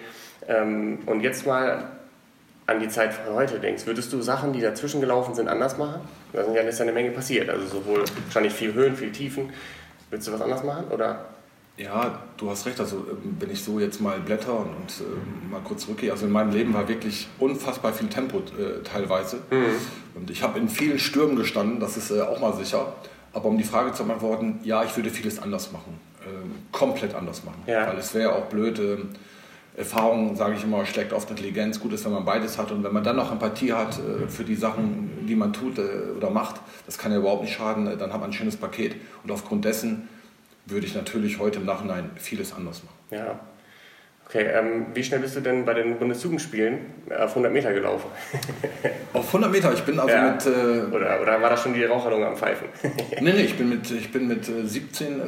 ähm, 0.49 0.99
und 1.07 1.21
jetzt 1.21 1.47
mal 1.47 1.89
an 2.67 2.81
die 2.81 2.89
Zeit 2.89 3.13
von 3.13 3.35
heute 3.35 3.59
denkst, 3.61 3.87
würdest 3.87 4.13
du 4.13 4.23
Sachen, 4.23 4.53
die 4.53 4.61
dazwischen 4.61 5.01
gelaufen 5.01 5.35
sind, 5.35 5.49
anders 5.49 5.77
machen? 5.77 6.01
Da 6.33 6.43
ist 6.43 6.79
ja 6.79 6.83
eine 6.83 6.93
Menge 6.93 7.11
passiert, 7.11 7.51
also 7.51 7.67
sowohl 7.67 8.05
wahrscheinlich 8.25 8.55
viel 8.55 8.73
Höhen, 8.73 8.97
viel 8.97 9.13
Tiefen. 9.13 9.53
Würdest 10.11 10.29
du 10.29 10.33
was 10.33 10.41
anders 10.41 10.65
machen 10.65 10.89
oder? 10.89 11.27
Ja, 11.77 12.21
du 12.37 12.49
hast 12.49 12.67
recht. 12.67 12.79
Also 12.79 12.99
ähm, 12.99 13.37
wenn 13.41 13.51
ich 13.51 13.65
so 13.65 13.81
jetzt 13.81 14.01
mal 14.01 14.21
blätter 14.21 14.53
und, 14.53 14.69
und 14.69 15.01
äh, 15.01 15.51
mal 15.51 15.61
kurz 15.65 15.83
zurückgehe, 15.83 16.13
also 16.13 16.27
in 16.27 16.33
meinem 16.33 16.53
Leben 16.53 16.73
war 16.73 16.89
wirklich 16.89 17.29
unfassbar 17.39 17.93
viel 17.93 18.09
Tempo 18.09 18.39
äh, 18.39 18.83
teilweise. 18.85 19.39
Mhm. 19.51 19.75
Und 20.15 20.31
ich 20.31 20.43
habe 20.43 20.59
in 20.59 20.69
vielen 20.69 20.99
Stürmen 20.99 21.37
gestanden, 21.37 21.81
das 21.81 21.97
ist 21.97 22.11
äh, 22.11 22.21
auch 22.21 22.41
mal 22.41 22.55
sicher. 22.55 22.95
Aber 23.33 23.47
um 23.47 23.59
die 23.59 23.65
Frage 23.65 23.93
zu 23.93 24.05
beantworten, 24.05 24.61
ja, 24.63 24.85
ich 24.85 24.97
würde 24.97 25.11
vieles 25.11 25.43
anders 25.43 25.73
machen. 25.73 26.01
Ähm, 26.25 26.53
komplett 26.71 27.15
anders 27.15 27.45
machen. 27.45 27.63
Ja. 27.67 27.89
Weil 27.89 27.99
es 27.99 28.15
wäre 28.15 28.37
auch 28.37 28.45
blöd. 28.47 28.79
Erfahrung, 29.77 30.37
sage 30.37 30.55
ich 30.55 30.63
immer, 30.63 30.87
schlägt 30.87 31.13
oft 31.13 31.29
Intelligenz. 31.31 31.81
Gut 31.81 31.93
ist, 31.93 32.05
wenn 32.05 32.13
man 32.13 32.25
beides 32.25 32.59
hat. 32.59 32.71
Und 32.71 32.85
wenn 32.85 32.93
man 32.93 33.03
dann 33.03 33.17
noch 33.17 33.33
Empathie 33.33 33.73
hat 33.73 33.99
äh, 33.99 34.29
für 34.29 34.45
die 34.45 34.55
Sachen, 34.55 35.27
die 35.27 35.35
man 35.35 35.53
tut 35.53 35.79
äh, 35.79 36.13
oder 36.17 36.31
macht, 36.31 36.61
das 36.87 36.97
kann 36.97 37.11
ja 37.11 37.19
überhaupt 37.19 37.43
nicht 37.43 37.55
schaden. 37.55 37.87
Dann 37.99 38.13
hat 38.13 38.21
man 38.21 38.31
ein 38.31 38.33
schönes 38.33 38.57
Paket. 38.57 38.95
Und 39.25 39.33
aufgrund 39.33 39.65
dessen 39.65 40.09
würde 40.67 40.87
ich 40.87 40.95
natürlich 40.95 41.41
heute 41.41 41.59
im 41.59 41.67
Nachhinein 41.67 42.11
vieles 42.17 42.55
anders 42.55 42.83
machen. 42.85 42.97
Ja. 43.11 43.41
Okay, 44.27 44.47
ähm, 44.47 44.87
wie 44.95 45.03
schnell 45.03 45.21
bist 45.21 45.37
du 45.37 45.41
denn 45.41 45.65
bei 45.65 45.75
den 45.75 45.99
Bundesjugendspielen 45.99 46.79
auf 47.11 47.31
100 47.31 47.53
Meter 47.53 47.75
gelaufen? 47.75 48.09
auf 49.13 49.27
100 49.27 49.51
Meter? 49.51 49.73
Ich 49.75 49.83
bin 49.83 49.99
also 49.99 50.15
ja. 50.15 50.33
mit... 50.33 50.47
Äh, 50.47 50.95
oder, 50.95 51.21
oder 51.21 51.43
war 51.43 51.51
das 51.51 51.63
schon 51.63 51.75
die 51.75 51.85
Raucherlunge 51.85 52.27
am 52.29 52.37
Pfeifen? 52.37 52.69
nee, 53.21 53.33
nee, 53.33 53.43
ich 53.43 53.57
bin 53.57 53.69
mit, 53.69 53.91
ich 53.91 54.11
bin 54.13 54.29
mit 54.29 54.45
17... 54.47 55.21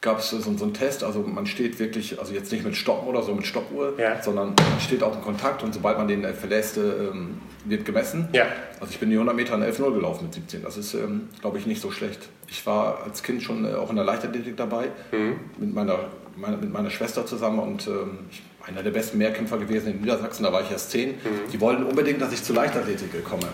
Äh, 0.00 0.06
gab 0.06 0.18
es 0.18 0.30
so, 0.30 0.38
so, 0.40 0.50
einen 0.50 0.74
Test, 0.74 1.02
also 1.02 1.20
man 1.20 1.46
steht 1.46 1.78
wirklich, 1.78 2.18
also 2.20 2.32
jetzt 2.32 2.52
nicht 2.52 2.64
mit 2.64 2.76
Stoppen 2.76 3.08
oder 3.08 3.22
so, 3.22 3.34
mit 3.34 3.46
Stoppuhr, 3.46 3.94
ja. 3.98 4.22
sondern 4.22 4.54
man 4.54 4.80
steht 4.80 5.02
auch 5.02 5.16
in 5.16 5.22
Kontakt 5.22 5.62
und 5.62 5.74
sobald 5.74 5.98
man 5.98 6.06
den 6.06 6.22
verlässt, 6.34 6.76
ähm, 6.76 7.40
wird 7.64 7.84
gemessen. 7.84 8.28
Ja. 8.32 8.46
Also 8.78 8.92
ich 8.92 9.00
bin 9.00 9.10
die 9.10 9.16
100 9.16 9.34
Meter 9.34 9.54
in 9.54 9.62
11.0 9.62 9.92
gelaufen 9.94 10.24
mit 10.24 10.34
17, 10.34 10.62
das 10.62 10.76
ist, 10.76 10.94
ähm, 10.94 11.28
glaube 11.40 11.58
ich, 11.58 11.66
nicht 11.66 11.80
so 11.80 11.90
schlecht. 11.90 12.28
Ich 12.46 12.64
war 12.66 13.02
als 13.04 13.22
Kind 13.22 13.42
schon 13.42 13.64
äh, 13.64 13.74
auch 13.74 13.90
in 13.90 13.96
der 13.96 14.04
Leichtathletik 14.04 14.56
dabei, 14.56 14.90
mhm. 15.10 15.40
mit 15.58 15.74
meiner 15.74 15.98
meine, 16.36 16.56
mit 16.56 16.72
meiner 16.72 16.90
Schwester 16.90 17.26
zusammen 17.26 17.58
und 17.58 17.86
ähm, 17.86 18.18
ich, 18.30 18.42
einer 18.66 18.82
der 18.82 18.90
besten 18.90 19.18
Mehrkämpfer 19.18 19.58
gewesen 19.58 19.92
in 19.92 20.00
Niedersachsen, 20.00 20.42
da 20.42 20.52
war 20.52 20.62
ich 20.62 20.70
erst 20.70 20.90
zehn. 20.90 21.10
Mhm. 21.10 21.50
Die 21.52 21.60
wollten 21.60 21.84
unbedingt, 21.84 22.20
dass 22.20 22.32
ich 22.32 22.42
zur 22.42 22.56
Leichtathletik 22.56 23.24
komme. 23.24 23.46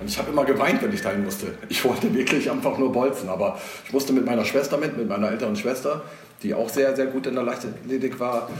Und 0.00 0.08
ich 0.08 0.18
habe 0.18 0.30
immer 0.30 0.44
geweint, 0.44 0.82
wenn 0.82 0.92
ich 0.92 1.02
dahin 1.02 1.24
musste. 1.24 1.54
Ich 1.68 1.84
wollte 1.84 2.12
wirklich 2.14 2.50
einfach 2.50 2.76
nur 2.78 2.92
bolzen, 2.92 3.28
aber 3.28 3.58
ich 3.86 3.92
musste 3.92 4.12
mit 4.12 4.26
meiner 4.26 4.44
Schwester 4.44 4.76
mit, 4.76 4.96
mit 4.96 5.08
meiner 5.08 5.30
älteren 5.30 5.56
Schwester, 5.56 6.02
die 6.42 6.54
auch 6.54 6.68
sehr, 6.68 6.94
sehr 6.96 7.06
gut 7.06 7.26
in 7.26 7.34
der 7.34 7.44
Leichtathletik 7.44 8.18
war. 8.20 8.50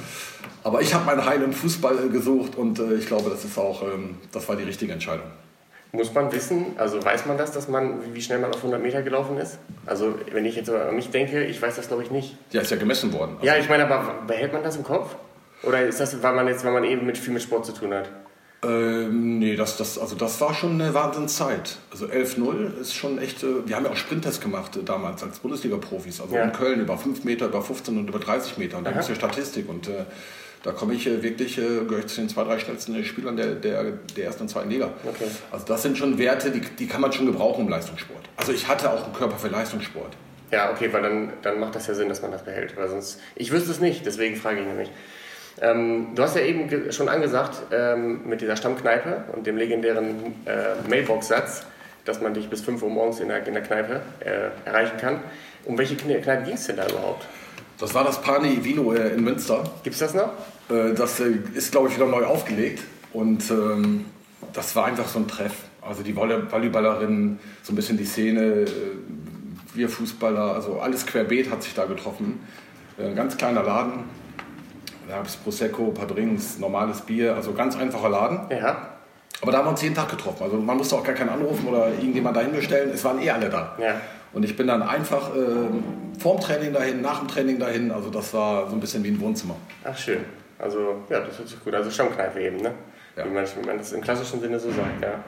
Aber 0.62 0.80
ich 0.80 0.94
habe 0.94 1.04
meinen 1.04 1.24
Heil 1.24 1.42
im 1.42 1.52
Fußball 1.52 2.08
gesucht 2.08 2.56
und 2.56 2.78
äh, 2.78 2.94
ich 2.94 3.06
glaube, 3.06 3.30
das 3.30 3.44
ist 3.44 3.58
auch, 3.58 3.82
ähm, 3.82 4.16
das 4.32 4.48
war 4.48 4.56
die 4.56 4.64
richtige 4.64 4.92
Entscheidung. 4.92 5.26
Muss 5.92 6.12
man 6.12 6.32
wissen, 6.32 6.66
also 6.76 7.04
weiß 7.04 7.26
man 7.26 7.38
das, 7.38 7.52
dass 7.52 7.68
man, 7.68 8.14
wie 8.14 8.20
schnell 8.20 8.40
man 8.40 8.50
auf 8.50 8.56
100 8.56 8.82
Meter 8.82 9.02
gelaufen 9.02 9.38
ist? 9.38 9.58
Also 9.86 10.14
wenn 10.32 10.44
ich 10.44 10.56
jetzt 10.56 10.68
an 10.68 10.96
mich 10.96 11.10
denke, 11.10 11.44
ich 11.44 11.60
weiß 11.62 11.76
das 11.76 11.88
glaube 11.88 12.02
ich 12.02 12.10
nicht. 12.10 12.36
Ja, 12.50 12.62
ist 12.62 12.70
ja 12.70 12.76
gemessen 12.76 13.12
worden. 13.12 13.34
Also 13.36 13.46
ja, 13.46 13.56
ich 13.58 13.68
meine, 13.68 13.84
aber 13.84 14.22
behält 14.26 14.52
man 14.52 14.64
das 14.64 14.76
im 14.76 14.82
Kopf? 14.82 15.14
Oder 15.62 15.86
ist 15.86 16.00
das, 16.00 16.20
weil 16.22 16.34
man 16.34 16.48
jetzt, 16.48 16.64
weil 16.64 16.72
man 16.72 16.84
eben 16.84 17.06
mit 17.06 17.16
viel 17.16 17.32
mit 17.32 17.42
Sport 17.42 17.66
zu 17.66 17.72
tun 17.72 17.94
hat? 17.94 18.08
Ähm, 18.64 19.38
nee, 19.38 19.56
das, 19.56 19.76
das, 19.76 19.98
also 19.98 20.14
das 20.14 20.40
war 20.40 20.54
schon 20.54 20.80
eine 20.80 20.94
Wahnsinnszeit. 20.94 21.76
Also 21.90 22.06
11-0 22.06 22.78
ist 22.80 22.94
schon 22.94 23.18
echt. 23.18 23.42
Äh, 23.42 23.66
wir 23.66 23.76
haben 23.76 23.84
ja 23.84 23.90
auch 23.90 23.96
Sprinttests 23.96 24.40
gemacht 24.40 24.76
äh, 24.76 24.82
damals 24.82 25.22
als 25.22 25.38
Bundesliga-Profis. 25.40 26.20
Also 26.20 26.34
ja. 26.34 26.44
in 26.44 26.52
Köln 26.52 26.80
über 26.80 26.96
5 26.96 27.24
Meter, 27.24 27.46
über 27.46 27.62
15 27.62 27.98
und 27.98 28.08
über 28.08 28.18
30 28.18 28.58
Meter. 28.58 28.78
Und 28.78 28.84
da 28.84 28.90
gibt 28.90 29.02
es 29.02 29.08
ja 29.08 29.14
Statistik. 29.14 29.68
Und 29.68 29.88
äh, 29.88 30.04
da 30.62 30.72
komme 30.72 30.94
ich 30.94 31.06
äh, 31.06 31.22
wirklich, 31.22 31.58
äh, 31.58 31.84
gehöre 31.86 32.00
ich 32.00 32.06
zu 32.06 32.20
den 32.20 32.28
zwei, 32.30 32.44
drei 32.44 32.58
schnellsten 32.58 33.04
Spielern 33.04 33.36
der, 33.36 33.54
der, 33.54 33.84
der 34.16 34.24
ersten 34.24 34.44
und 34.44 34.48
zweiten 34.48 34.70
Liga. 34.70 34.92
Okay. 35.06 35.26
Also 35.50 35.66
das 35.66 35.82
sind 35.82 35.98
schon 35.98 36.18
Werte, 36.18 36.50
die, 36.50 36.60
die 36.60 36.86
kann 36.86 37.02
man 37.02 37.12
schon 37.12 37.26
gebrauchen 37.26 37.66
im 37.66 37.68
Leistungssport. 37.68 38.22
Also 38.36 38.52
ich 38.52 38.66
hatte 38.66 38.90
auch 38.90 39.04
einen 39.04 39.12
Körper 39.12 39.36
für 39.36 39.48
Leistungssport. 39.48 40.16
Ja, 40.50 40.70
okay, 40.70 40.90
weil 40.92 41.02
dann, 41.02 41.32
dann 41.42 41.60
macht 41.60 41.74
das 41.74 41.86
ja 41.86 41.94
Sinn, 41.94 42.08
dass 42.08 42.22
man 42.22 42.30
das 42.30 42.44
behält. 42.44 42.76
Weil 42.76 42.88
sonst, 42.88 43.20
ich 43.34 43.50
wüsste 43.52 43.72
es 43.72 43.80
nicht, 43.80 44.06
deswegen 44.06 44.36
frage 44.36 44.60
ich 44.60 44.66
nämlich. 44.66 44.88
Ähm, 45.60 46.08
du 46.14 46.22
hast 46.22 46.36
ja 46.36 46.42
eben 46.42 46.92
schon 46.92 47.08
angesagt, 47.08 47.62
ähm, 47.70 48.26
mit 48.26 48.40
dieser 48.40 48.56
Stammkneipe 48.56 49.24
und 49.32 49.46
dem 49.46 49.56
legendären 49.56 50.34
äh, 50.46 50.88
Mailbox-Satz, 50.88 51.66
dass 52.04 52.20
man 52.20 52.34
dich 52.34 52.48
bis 52.48 52.62
5 52.62 52.82
Uhr 52.82 52.90
morgens 52.90 53.20
in 53.20 53.28
der, 53.28 53.46
in 53.46 53.54
der 53.54 53.62
Kneipe 53.62 54.00
äh, 54.20 54.68
erreichen 54.68 54.96
kann. 54.98 55.20
Um 55.64 55.78
welche 55.78 55.96
Kneipe 55.96 56.42
ging 56.44 56.54
es 56.54 56.66
denn 56.66 56.76
da 56.76 56.86
überhaupt? 56.86 57.26
Das 57.78 57.94
war 57.94 58.04
das 58.04 58.20
Pani 58.20 58.62
Vino 58.64 58.92
äh, 58.92 59.10
in 59.10 59.24
Münster. 59.24 59.64
Gibt 59.82 59.94
es 59.94 60.00
das 60.00 60.14
noch? 60.14 60.32
Äh, 60.68 60.94
das 60.94 61.20
äh, 61.20 61.38
ist, 61.54 61.72
glaube 61.72 61.88
ich, 61.88 61.96
wieder 61.96 62.06
neu 62.06 62.24
aufgelegt. 62.24 62.82
Und 63.12 63.50
ähm, 63.50 64.06
das 64.52 64.74
war 64.76 64.86
einfach 64.86 65.08
so 65.08 65.20
ein 65.20 65.28
Treff. 65.28 65.54
Also 65.80 66.02
die 66.02 66.16
Volleyballerinnen, 66.16 67.38
so 67.62 67.72
ein 67.72 67.76
bisschen 67.76 67.98
die 67.98 68.06
Szene, 68.06 68.64
wir 69.74 69.88
Fußballer, 69.88 70.54
also 70.54 70.80
alles 70.80 71.04
querbeet 71.04 71.50
hat 71.50 71.62
sich 71.62 71.74
da 71.74 71.84
getroffen. 71.84 72.40
Ein 72.98 73.14
ganz 73.14 73.36
kleiner 73.36 73.62
Laden. 73.62 74.04
Da 75.08 75.16
gab 75.16 75.26
es 75.26 75.36
Prosecco, 75.36 75.88
ein 75.88 75.94
paar 75.94 76.06
Drinks, 76.06 76.58
normales 76.58 77.00
Bier, 77.02 77.34
also 77.34 77.52
ganz 77.52 77.76
einfacher 77.76 78.08
Laden. 78.08 78.40
Ja. 78.50 78.94
Aber 79.42 79.52
da 79.52 79.58
haben 79.58 79.66
wir 79.66 79.70
uns 79.70 79.82
jeden 79.82 79.94
Tag 79.94 80.08
getroffen. 80.08 80.42
Also 80.42 80.56
man 80.56 80.76
musste 80.76 80.96
auch 80.96 81.04
gar 81.04 81.14
keinen 81.14 81.28
anrufen 81.28 81.68
oder 81.68 81.88
irgendjemand 81.88 82.36
dahin 82.36 82.52
bestellen. 82.52 82.90
Es 82.94 83.04
waren 83.04 83.20
eh 83.20 83.30
alle 83.30 83.50
da. 83.50 83.76
Ja. 83.78 84.00
Und 84.32 84.44
ich 84.44 84.56
bin 84.56 84.66
dann 84.66 84.82
einfach 84.82 85.34
äh, 85.34 86.18
vorm 86.18 86.40
Training 86.40 86.72
dahin, 86.72 87.02
nach 87.02 87.20
dem 87.20 87.28
Training 87.28 87.58
dahin. 87.58 87.90
Also 87.90 88.10
das 88.10 88.32
war 88.32 88.68
so 88.68 88.74
ein 88.74 88.80
bisschen 88.80 89.04
wie 89.04 89.10
ein 89.10 89.20
Wohnzimmer. 89.20 89.56
Ach, 89.84 89.96
schön. 89.96 90.20
Also, 90.58 91.02
ja, 91.10 91.20
das 91.20 91.38
hört 91.38 91.48
sich 91.48 91.62
gut. 91.62 91.74
Also 91.74 91.90
Stammkneipe 91.90 92.40
eben, 92.40 92.56
ne? 92.58 92.72
Ja. 93.16 93.24
Wie, 93.24 93.30
man, 93.30 93.44
wie 93.44 93.66
man 93.66 93.78
das 93.78 93.92
im 93.92 94.00
klassischen 94.00 94.40
Sinne 94.40 94.58
so 94.58 94.70
sagt, 94.70 95.02
ja. 95.02 95.22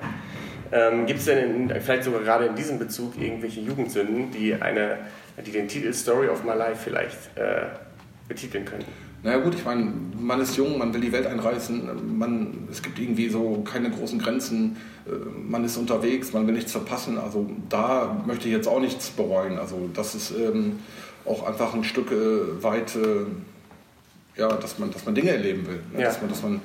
Ähm, 0.72 1.06
Gibt 1.06 1.20
es 1.20 1.26
denn 1.26 1.68
in, 1.70 1.80
vielleicht 1.80 2.04
sogar 2.04 2.22
gerade 2.22 2.46
in 2.46 2.56
diesem 2.56 2.78
Bezug 2.78 3.20
irgendwelche 3.20 3.60
Jugendsünden, 3.60 4.32
die, 4.32 4.54
eine, 4.54 4.98
die 5.44 5.52
den 5.52 5.68
Titel 5.68 5.92
Story 5.92 6.28
of 6.28 6.42
My 6.42 6.54
Life 6.54 6.82
vielleicht 6.82 7.36
äh, 7.36 7.66
betiteln 8.26 8.64
könnten? 8.64 8.90
Naja 9.26 9.38
gut, 9.38 9.56
ich 9.56 9.64
meine, 9.64 9.92
man 10.20 10.40
ist 10.40 10.56
jung, 10.56 10.78
man 10.78 10.94
will 10.94 11.00
die 11.00 11.10
Welt 11.10 11.26
einreißen, 11.26 12.16
man, 12.16 12.68
es 12.70 12.80
gibt 12.80 13.00
irgendwie 13.00 13.28
so 13.28 13.64
keine 13.68 13.90
großen 13.90 14.20
Grenzen, 14.20 14.76
äh, 15.04 15.10
man 15.48 15.64
ist 15.64 15.76
unterwegs, 15.76 16.32
man 16.32 16.46
will 16.46 16.54
nichts 16.54 16.70
verpassen. 16.70 17.18
Also 17.18 17.50
da 17.68 18.22
möchte 18.24 18.46
ich 18.46 18.54
jetzt 18.54 18.68
auch 18.68 18.78
nichts 18.78 19.10
bereuen. 19.10 19.58
Also 19.58 19.90
das 19.92 20.14
ist 20.14 20.30
ähm, 20.30 20.78
auch 21.24 21.44
einfach 21.44 21.74
ein 21.74 21.82
Stück 21.82 22.12
äh, 22.12 22.62
weit, 22.62 22.94
äh, 22.94 24.40
ja, 24.40 24.46
dass 24.46 24.78
man, 24.78 24.92
dass 24.92 25.04
man 25.04 25.16
Dinge 25.16 25.30
erleben 25.30 25.66
will. 25.66 25.80
Ne? 25.92 26.02
Ja. 26.02 26.06
Dass, 26.06 26.20
man, 26.20 26.30
dass, 26.30 26.42
man, 26.44 26.60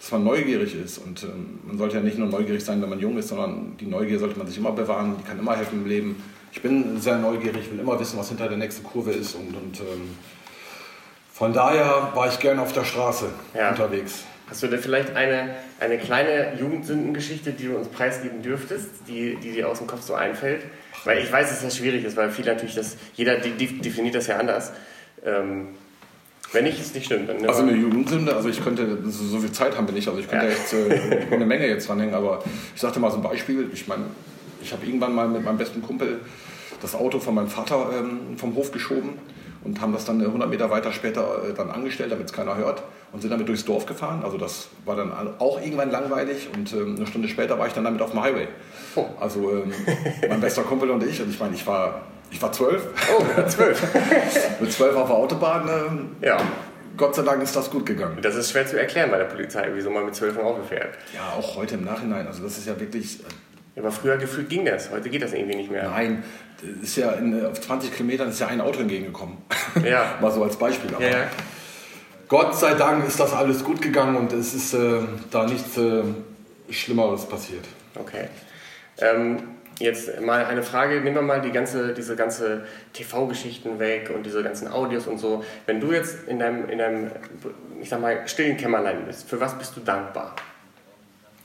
dass 0.00 0.10
man 0.12 0.24
neugierig 0.24 0.74
ist. 0.74 0.96
Und 0.96 1.24
ähm, 1.24 1.58
man 1.66 1.76
sollte 1.76 1.96
ja 1.96 2.02
nicht 2.02 2.16
nur 2.16 2.28
neugierig 2.28 2.64
sein, 2.64 2.80
wenn 2.80 2.88
man 2.88 3.00
jung 3.00 3.18
ist, 3.18 3.28
sondern 3.28 3.76
die 3.78 3.86
Neugier 3.86 4.18
sollte 4.18 4.38
man 4.38 4.46
sich 4.46 4.56
immer 4.56 4.72
bewahren, 4.72 5.16
die 5.20 5.28
kann 5.28 5.38
immer 5.38 5.56
helfen 5.56 5.82
im 5.82 5.86
Leben. 5.86 6.16
Ich 6.52 6.62
bin 6.62 6.98
sehr 6.98 7.18
neugierig, 7.18 7.70
will 7.70 7.80
immer 7.80 8.00
wissen, 8.00 8.18
was 8.18 8.30
hinter 8.30 8.48
der 8.48 8.56
nächsten 8.56 8.82
Kurve 8.82 9.10
ist 9.10 9.34
und, 9.34 9.54
und 9.54 9.80
ähm, 9.80 10.08
von 11.42 11.52
daher 11.52 12.12
war 12.14 12.28
ich 12.28 12.38
gerne 12.38 12.62
auf 12.62 12.72
der 12.72 12.84
Straße 12.84 13.26
Ja. 13.52 13.70
unterwegs. 13.70 14.22
Hast 14.48 14.62
du 14.62 14.68
denn 14.68 14.78
vielleicht 14.78 15.16
eine, 15.16 15.56
eine 15.80 15.98
kleine 15.98 16.52
Jugendsündengeschichte, 16.56 17.50
die 17.50 17.66
du 17.66 17.74
uns 17.76 17.88
preisgeben 17.88 18.42
dürftest, 18.42 18.86
die, 19.08 19.34
die 19.42 19.50
dir 19.50 19.68
aus 19.68 19.78
dem 19.78 19.88
Kopf 19.88 20.02
so 20.02 20.14
einfällt? 20.14 20.62
Weil 21.04 21.18
ich 21.18 21.32
weiß, 21.32 21.48
dass 21.48 21.58
es 21.58 21.64
ja 21.64 21.70
schwierig 21.82 22.04
ist, 22.04 22.16
weil 22.16 22.30
viele 22.30 22.52
natürlich 22.52 22.76
das, 22.76 22.96
jeder 23.14 23.38
de- 23.40 23.56
de- 23.56 23.80
definiert 23.80 24.14
das 24.14 24.28
ja 24.28 24.36
anders. 24.38 24.70
Ähm, 25.26 25.70
wenn 26.52 26.62
nicht, 26.62 26.78
ist 26.80 26.94
nicht 26.94 27.06
schlimm. 27.06 27.26
Dann 27.26 27.44
Also 27.44 27.62
eine 27.62 27.72
Jugendsünde, 27.72 28.36
also 28.36 28.48
ich 28.48 28.62
könnte, 28.62 28.98
so, 29.06 29.24
so 29.24 29.40
viel 29.40 29.50
Zeit 29.50 29.76
haben 29.76 29.88
wir 29.88 29.94
nicht, 29.94 30.06
also 30.06 30.20
ich 30.20 30.28
könnte 30.28 30.46
Ja. 30.46 30.52
jetzt 30.52 30.72
äh, 30.72 31.26
eine 31.34 31.44
Menge 31.44 31.66
jetzt 31.66 31.88
dranhängen, 31.88 32.14
aber 32.14 32.44
ich 32.72 32.80
sagte 32.80 33.00
mal 33.00 33.10
so 33.10 33.16
ein 33.16 33.22
Beispiel, 33.24 33.68
ich 33.74 33.88
meine, 33.88 34.04
ich 34.62 34.72
habe 34.72 34.86
irgendwann 34.86 35.12
mal 35.12 35.26
mit 35.26 35.44
meinem 35.44 35.58
besten 35.58 35.82
Kumpel 35.82 36.20
das 36.80 36.94
Auto 36.94 37.18
von 37.18 37.34
meinem 37.34 37.48
Vater 37.48 37.90
ähm, 37.98 38.38
vom 38.38 38.54
Hof 38.54 38.70
geschoben 38.70 39.18
und 39.64 39.80
haben 39.80 39.92
das 39.92 40.04
dann 40.04 40.20
100 40.20 40.48
Meter 40.48 40.70
weiter 40.70 40.92
später 40.92 41.48
äh, 41.48 41.54
dann 41.54 41.70
angestellt, 41.70 42.12
damit 42.12 42.26
es 42.26 42.32
keiner 42.32 42.56
hört 42.56 42.82
und 43.12 43.20
sind 43.20 43.30
damit 43.30 43.48
durchs 43.48 43.64
Dorf 43.64 43.86
gefahren. 43.86 44.22
Also 44.24 44.38
das 44.38 44.68
war 44.84 44.96
dann 44.96 45.12
auch 45.38 45.60
irgendwann 45.60 45.90
langweilig 45.90 46.48
und 46.54 46.72
ähm, 46.72 46.96
eine 46.96 47.06
Stunde 47.06 47.28
später 47.28 47.58
war 47.58 47.66
ich 47.66 47.72
dann 47.72 47.84
damit 47.84 48.02
auf 48.02 48.10
dem 48.10 48.22
Highway. 48.22 48.48
Oh. 48.96 49.06
Also 49.20 49.50
ähm, 49.50 49.72
mein 50.28 50.40
bester 50.40 50.62
Kumpel 50.62 50.90
und 50.90 51.02
ich, 51.04 51.20
und 51.20 51.30
ich 51.30 51.38
meine, 51.38 51.54
ich 51.54 51.66
war, 51.66 52.02
ich 52.30 52.40
war 52.40 52.52
zwölf, 52.52 52.86
oh, 53.16 53.42
zwölf. 53.48 53.82
mit 54.60 54.72
zwölf 54.72 54.96
auf 54.96 55.08
der 55.08 55.16
Autobahn. 55.16 55.68
Ähm, 55.68 56.16
ja, 56.20 56.38
Gott 56.96 57.14
sei 57.14 57.22
Dank 57.22 57.42
ist 57.42 57.56
das 57.56 57.70
gut 57.70 57.86
gegangen. 57.86 58.18
das 58.20 58.34
ist 58.34 58.50
schwer 58.50 58.66
zu 58.66 58.78
erklären 58.78 59.10
bei 59.10 59.18
der 59.18 59.24
Polizei, 59.24 59.70
wieso 59.74 59.90
man 59.90 60.04
mit 60.04 60.14
zwölf 60.14 60.36
Auto 60.38 60.62
fährt. 60.62 60.94
Ja, 61.14 61.38
auch 61.38 61.56
heute 61.56 61.76
im 61.76 61.84
Nachhinein. 61.84 62.26
Also 62.26 62.42
das 62.42 62.58
ist 62.58 62.66
ja 62.66 62.78
wirklich. 62.78 63.20
Aber 63.76 63.90
früher 63.90 64.18
gefühlt 64.18 64.48
ging 64.48 64.64
das, 64.64 64.90
heute 64.90 65.08
geht 65.08 65.22
das 65.22 65.32
irgendwie 65.32 65.56
nicht 65.56 65.70
mehr. 65.70 65.88
Nein, 65.88 66.22
ist 66.82 66.96
ja 66.96 67.12
in, 67.12 67.44
auf 67.46 67.60
20 67.60 67.94
Kilometern 67.94 68.28
ist 68.28 68.40
ja 68.40 68.48
ein 68.48 68.60
Auto 68.60 68.80
entgegengekommen. 68.80 69.38
Ja. 69.84 70.18
Mal 70.20 70.30
so 70.30 70.44
als 70.44 70.56
Beispiel. 70.56 70.94
Aber 70.94 71.02
Ja, 71.02 71.10
ja. 71.10 71.30
Gott 72.28 72.54
sei 72.54 72.74
Dank 72.74 73.06
ist 73.06 73.18
das 73.18 73.32
alles 73.32 73.64
gut 73.64 73.80
gegangen 73.80 74.16
und 74.16 74.32
es 74.32 74.54
ist 74.54 74.74
äh, 74.74 75.00
da 75.30 75.46
nichts 75.46 75.76
äh, 75.78 76.02
Schlimmeres 76.70 77.26
passiert. 77.26 77.64
Okay. 77.98 78.28
Ähm, 78.98 79.38
jetzt 79.78 80.20
mal 80.20 80.44
eine 80.44 80.62
Frage, 80.62 81.00
nehmen 81.00 81.16
wir 81.16 81.22
mal 81.22 81.40
die 81.40 81.52
ganze, 81.52 81.94
diese 81.94 82.16
ganze 82.16 82.66
TV-Geschichten 82.92 83.78
weg 83.78 84.10
und 84.14 84.24
diese 84.24 84.42
ganzen 84.42 84.68
Audios 84.68 85.06
und 85.06 85.18
so. 85.18 85.44
Wenn 85.66 85.80
du 85.80 85.92
jetzt 85.92 86.28
in 86.28 86.38
deinem, 86.38 86.68
in 86.68 86.78
deinem, 86.78 87.10
ich 87.80 87.88
sag 87.88 88.00
mal, 88.00 88.26
stillen 88.26 88.56
Kämmerlein 88.56 89.04
bist, 89.06 89.28
für 89.28 89.40
was 89.40 89.58
bist 89.58 89.76
du 89.76 89.80
dankbar? 89.80 90.36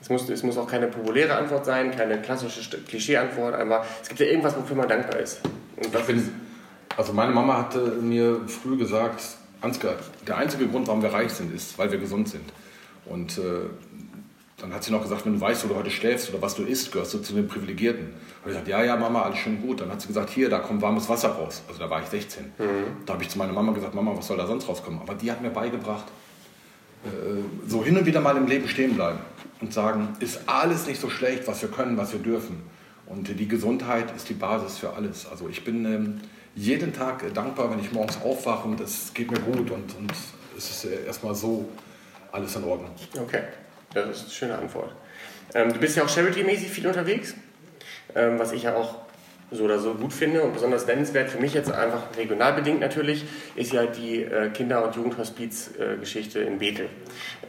Es 0.07 0.09
muss, 0.09 0.29
es 0.29 0.41
muss 0.41 0.57
auch 0.57 0.67
keine 0.67 0.87
populäre 0.87 1.35
Antwort 1.35 1.65
sein, 1.65 1.91
keine 1.91 2.21
klassische 2.21 2.81
Klischee-Antwort, 2.81 3.53
aber 3.55 3.85
es 4.01 4.07
gibt 4.07 4.21
ja 4.21 4.27
irgendwas, 4.27 4.55
wofür 4.55 4.77
man 4.77 4.87
dankbar 4.87 5.19
ist. 5.19 5.41
Bin, 6.07 6.31
also 6.95 7.11
meine 7.11 7.33
Mama 7.33 7.57
hatte 7.57 7.79
mir 8.01 8.39
früh 8.47 8.77
gesagt, 8.77 9.21
Ansgar, 9.59 9.95
der 10.25 10.37
einzige 10.37 10.65
Grund, 10.67 10.87
warum 10.87 11.01
wir 11.01 11.11
reich 11.11 11.33
sind, 11.33 11.53
ist, 11.53 11.77
weil 11.77 11.91
wir 11.91 11.99
gesund 11.99 12.29
sind. 12.29 12.45
Und 13.05 13.37
äh, 13.37 13.41
dann 14.61 14.73
hat 14.73 14.85
sie 14.85 14.93
noch 14.93 15.01
gesagt, 15.01 15.25
wenn 15.25 15.33
du 15.33 15.41
weißt, 15.41 15.65
wo 15.65 15.73
du 15.73 15.75
heute 15.75 15.91
schläfst 15.91 16.29
oder 16.29 16.41
was 16.41 16.55
du 16.55 16.63
isst, 16.63 16.93
gehörst 16.93 17.13
du 17.13 17.19
zu 17.19 17.33
den 17.33 17.49
Privilegierten. 17.49 18.05
Und 18.05 18.13
ich 18.45 18.45
gesagt, 18.45 18.69
ja, 18.69 18.81
ja, 18.85 18.95
Mama, 18.95 19.23
alles 19.23 19.39
schön 19.39 19.61
gut. 19.61 19.81
Dann 19.81 19.91
hat 19.91 19.99
sie 19.99 20.07
gesagt, 20.07 20.29
hier, 20.29 20.49
da 20.49 20.59
kommt 20.59 20.81
warmes 20.81 21.09
Wasser 21.09 21.31
raus. 21.31 21.63
Also 21.67 21.81
da 21.81 21.89
war 21.89 22.01
ich 22.01 22.07
16. 22.07 22.53
Da 23.05 23.11
habe 23.11 23.23
ich 23.23 23.29
zu 23.29 23.37
meiner 23.37 23.51
Mama 23.51 23.73
gesagt, 23.73 23.93
Mama, 23.93 24.13
was 24.15 24.25
soll 24.25 24.37
da 24.37 24.47
sonst 24.47 24.69
rauskommen? 24.69 25.01
Aber 25.01 25.15
die 25.15 25.29
hat 25.29 25.41
mir 25.41 25.49
beigebracht, 25.49 26.05
äh, 27.03 27.09
so 27.67 27.83
hin 27.83 27.97
und 27.97 28.05
wieder 28.05 28.21
mal 28.21 28.37
im 28.37 28.47
Leben 28.47 28.69
stehen 28.69 28.95
bleiben 28.95 29.19
und 29.61 29.73
sagen, 29.73 30.15
ist 30.19 30.41
alles 30.47 30.87
nicht 30.87 31.01
so 31.01 31.09
schlecht, 31.09 31.47
was 31.47 31.61
wir 31.61 31.69
können, 31.69 31.97
was 31.97 32.13
wir 32.13 32.19
dürfen. 32.19 32.61
Und 33.05 33.27
die 33.27 33.47
Gesundheit 33.47 34.13
ist 34.15 34.29
die 34.29 34.33
Basis 34.33 34.77
für 34.77 34.93
alles. 34.93 35.27
Also 35.27 35.47
ich 35.47 35.63
bin 35.63 35.85
ähm, 35.85 36.21
jeden 36.55 36.93
Tag 36.93 37.23
äh, 37.23 37.31
dankbar, 37.31 37.71
wenn 37.71 37.79
ich 37.79 37.91
morgens 37.91 38.21
aufwache 38.21 38.67
und 38.67 38.81
es 38.81 39.13
geht 39.13 39.31
mir 39.31 39.39
gut 39.39 39.71
und, 39.71 39.95
und 39.95 40.11
es 40.57 40.69
ist 40.69 40.85
äh, 40.85 41.05
erstmal 41.05 41.33
so 41.33 41.69
alles 42.31 42.55
in 42.55 42.63
Ordnung. 42.65 42.91
Okay, 43.17 43.43
das 43.93 44.09
ist 44.09 44.21
eine 44.23 44.31
schöne 44.31 44.57
Antwort. 44.57 44.93
Ähm, 45.53 45.71
du 45.71 45.79
bist 45.79 45.95
ja 45.95 46.03
auch 46.03 46.09
charity-mäßig 46.09 46.67
viel 46.67 46.87
unterwegs, 46.87 47.33
ähm, 48.15 48.37
was 48.37 48.51
ich 48.51 48.63
ja 48.63 48.75
auch 48.75 49.06
so 49.51 49.63
oder 49.63 49.79
so 49.79 49.93
gut 49.93 50.11
finde 50.11 50.41
und 50.43 50.53
besonders 50.53 50.85
nennenswert 50.87 51.29
für 51.29 51.39
mich 51.39 51.53
jetzt 51.53 51.71
einfach 51.71 52.03
regional 52.17 52.53
bedingt 52.53 52.81
natürlich, 52.81 53.25
ist 53.55 53.71
ja 53.71 53.85
die 53.85 54.23
äh, 54.23 54.49
Kinder- 54.49 54.85
und 54.85 54.95
Jugendhospiz-Geschichte 54.95 56.39
in 56.39 56.59
Bethel. 56.59 56.89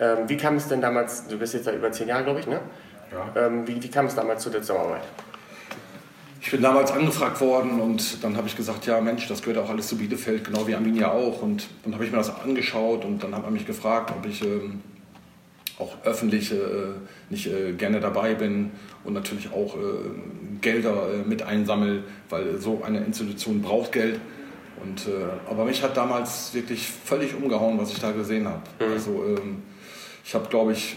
Ähm, 0.00 0.28
wie 0.28 0.36
kam 0.36 0.56
es 0.56 0.68
denn 0.68 0.80
damals, 0.80 1.26
du 1.26 1.38
bist 1.38 1.54
jetzt 1.54 1.66
da 1.66 1.72
über 1.72 1.90
zehn 1.90 2.08
Jahre, 2.08 2.24
glaube 2.24 2.40
ich, 2.40 2.46
ne? 2.46 2.60
Ja. 3.10 3.46
Ähm, 3.46 3.66
wie, 3.66 3.82
wie 3.82 3.88
kam 3.88 4.06
es 4.06 4.14
damals 4.14 4.42
zu 4.42 4.50
der 4.50 4.60
Zusammenarbeit? 4.60 5.02
Ich 6.40 6.52
bin 6.52 6.62
damals 6.62 6.92
angefragt 6.92 7.40
worden 7.40 7.80
und 7.80 8.22
dann 8.22 8.36
habe 8.36 8.46
ich 8.46 8.56
gesagt, 8.56 8.86
ja 8.86 9.00
Mensch, 9.00 9.26
das 9.26 9.42
gehört 9.42 9.58
auch 9.58 9.70
alles 9.70 9.88
zu 9.88 9.98
Bielefeld, 9.98 10.44
genau 10.44 10.66
wie 10.66 10.74
Arminia 10.74 11.10
auch. 11.10 11.42
Und 11.42 11.66
dann 11.84 11.94
habe 11.94 12.04
ich 12.04 12.12
mir 12.12 12.18
das 12.18 12.30
angeschaut 12.42 13.04
und 13.04 13.22
dann 13.22 13.34
hat 13.34 13.42
man 13.42 13.52
mich 13.52 13.66
gefragt, 13.66 14.12
ob 14.16 14.24
ich 14.24 14.42
ähm, 14.42 14.80
auch 15.78 15.96
öffentlich 16.04 16.52
äh, 16.52 16.56
nicht 17.28 17.46
äh, 17.48 17.72
gerne 17.72 18.00
dabei 18.00 18.34
bin 18.34 18.70
und 19.04 19.14
natürlich 19.14 19.52
auch 19.52 19.76
äh, 19.76 19.78
Gelder 20.60 21.12
äh, 21.12 21.28
mit 21.28 21.42
einsammel, 21.42 22.04
weil 22.28 22.58
so 22.58 22.82
eine 22.84 23.04
Institution 23.04 23.62
braucht 23.62 23.92
Geld. 23.92 24.20
Und, 24.82 25.08
äh, 25.08 25.50
aber 25.50 25.64
mich 25.64 25.82
hat 25.82 25.96
damals 25.96 26.54
wirklich 26.54 26.86
völlig 26.86 27.34
umgehauen, 27.34 27.78
was 27.78 27.90
ich 27.90 27.98
da 27.98 28.12
gesehen 28.12 28.46
habe. 28.46 28.62
Also 28.78 29.24
ähm, 29.24 29.62
ich 30.24 30.34
habe, 30.34 30.48
glaube 30.48 30.72
ich, 30.72 30.96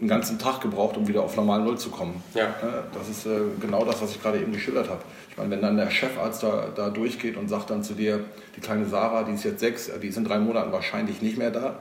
einen 0.00 0.08
ganzen 0.08 0.38
Tag 0.38 0.60
gebraucht, 0.60 0.96
um 0.96 1.06
wieder 1.06 1.22
auf 1.22 1.36
normal 1.36 1.62
Null 1.62 1.78
zu 1.78 1.90
kommen. 1.90 2.22
Ja. 2.34 2.46
Äh, 2.46 2.82
Das 2.92 3.08
ist 3.08 3.26
äh, 3.26 3.40
genau 3.60 3.84
das, 3.84 4.00
was 4.02 4.10
ich 4.12 4.22
gerade 4.22 4.38
eben 4.40 4.52
geschildert 4.52 4.88
habe. 4.88 5.02
Ich 5.30 5.36
meine, 5.36 5.50
wenn 5.50 5.62
dann 5.62 5.76
der 5.76 5.90
Chefarzt 5.90 6.42
da, 6.42 6.68
da 6.74 6.90
durchgeht 6.90 7.36
und 7.36 7.48
sagt 7.48 7.70
dann 7.70 7.82
zu 7.82 7.94
dir, 7.94 8.24
die 8.56 8.60
kleine 8.60 8.86
Sarah, 8.86 9.24
die 9.24 9.32
ist 9.32 9.44
jetzt 9.44 9.60
sechs, 9.60 9.88
äh, 9.88 9.98
die 9.98 10.08
ist 10.08 10.16
in 10.16 10.24
drei 10.24 10.38
Monaten 10.38 10.72
wahrscheinlich 10.72 11.22
nicht 11.22 11.38
mehr 11.38 11.50
da, 11.50 11.78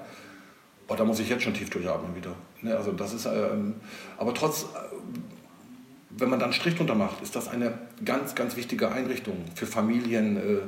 oh, 0.87 0.95
da 0.95 1.05
muss 1.05 1.19
ich 1.19 1.29
jetzt 1.29 1.43
schon 1.43 1.53
tief 1.53 1.69
durchatmen 1.69 2.15
wieder. 2.15 2.33
Ne, 2.61 2.75
also 2.75 2.91
das 2.91 3.13
ist, 3.13 3.25
ähm, 3.25 3.75
aber 4.17 4.33
trotz, 4.33 4.67
wenn 6.17 6.29
man 6.29 6.39
dann 6.39 6.53
Strich 6.53 6.75
drunter 6.75 6.95
macht, 6.95 7.21
ist 7.21 7.35
das 7.35 7.47
eine 7.47 7.73
ganz, 8.03 8.35
ganz 8.35 8.55
wichtige 8.55 8.91
Einrichtung 8.91 9.45
für 9.55 9.65
Familien, 9.65 10.37
äh, 10.37 10.61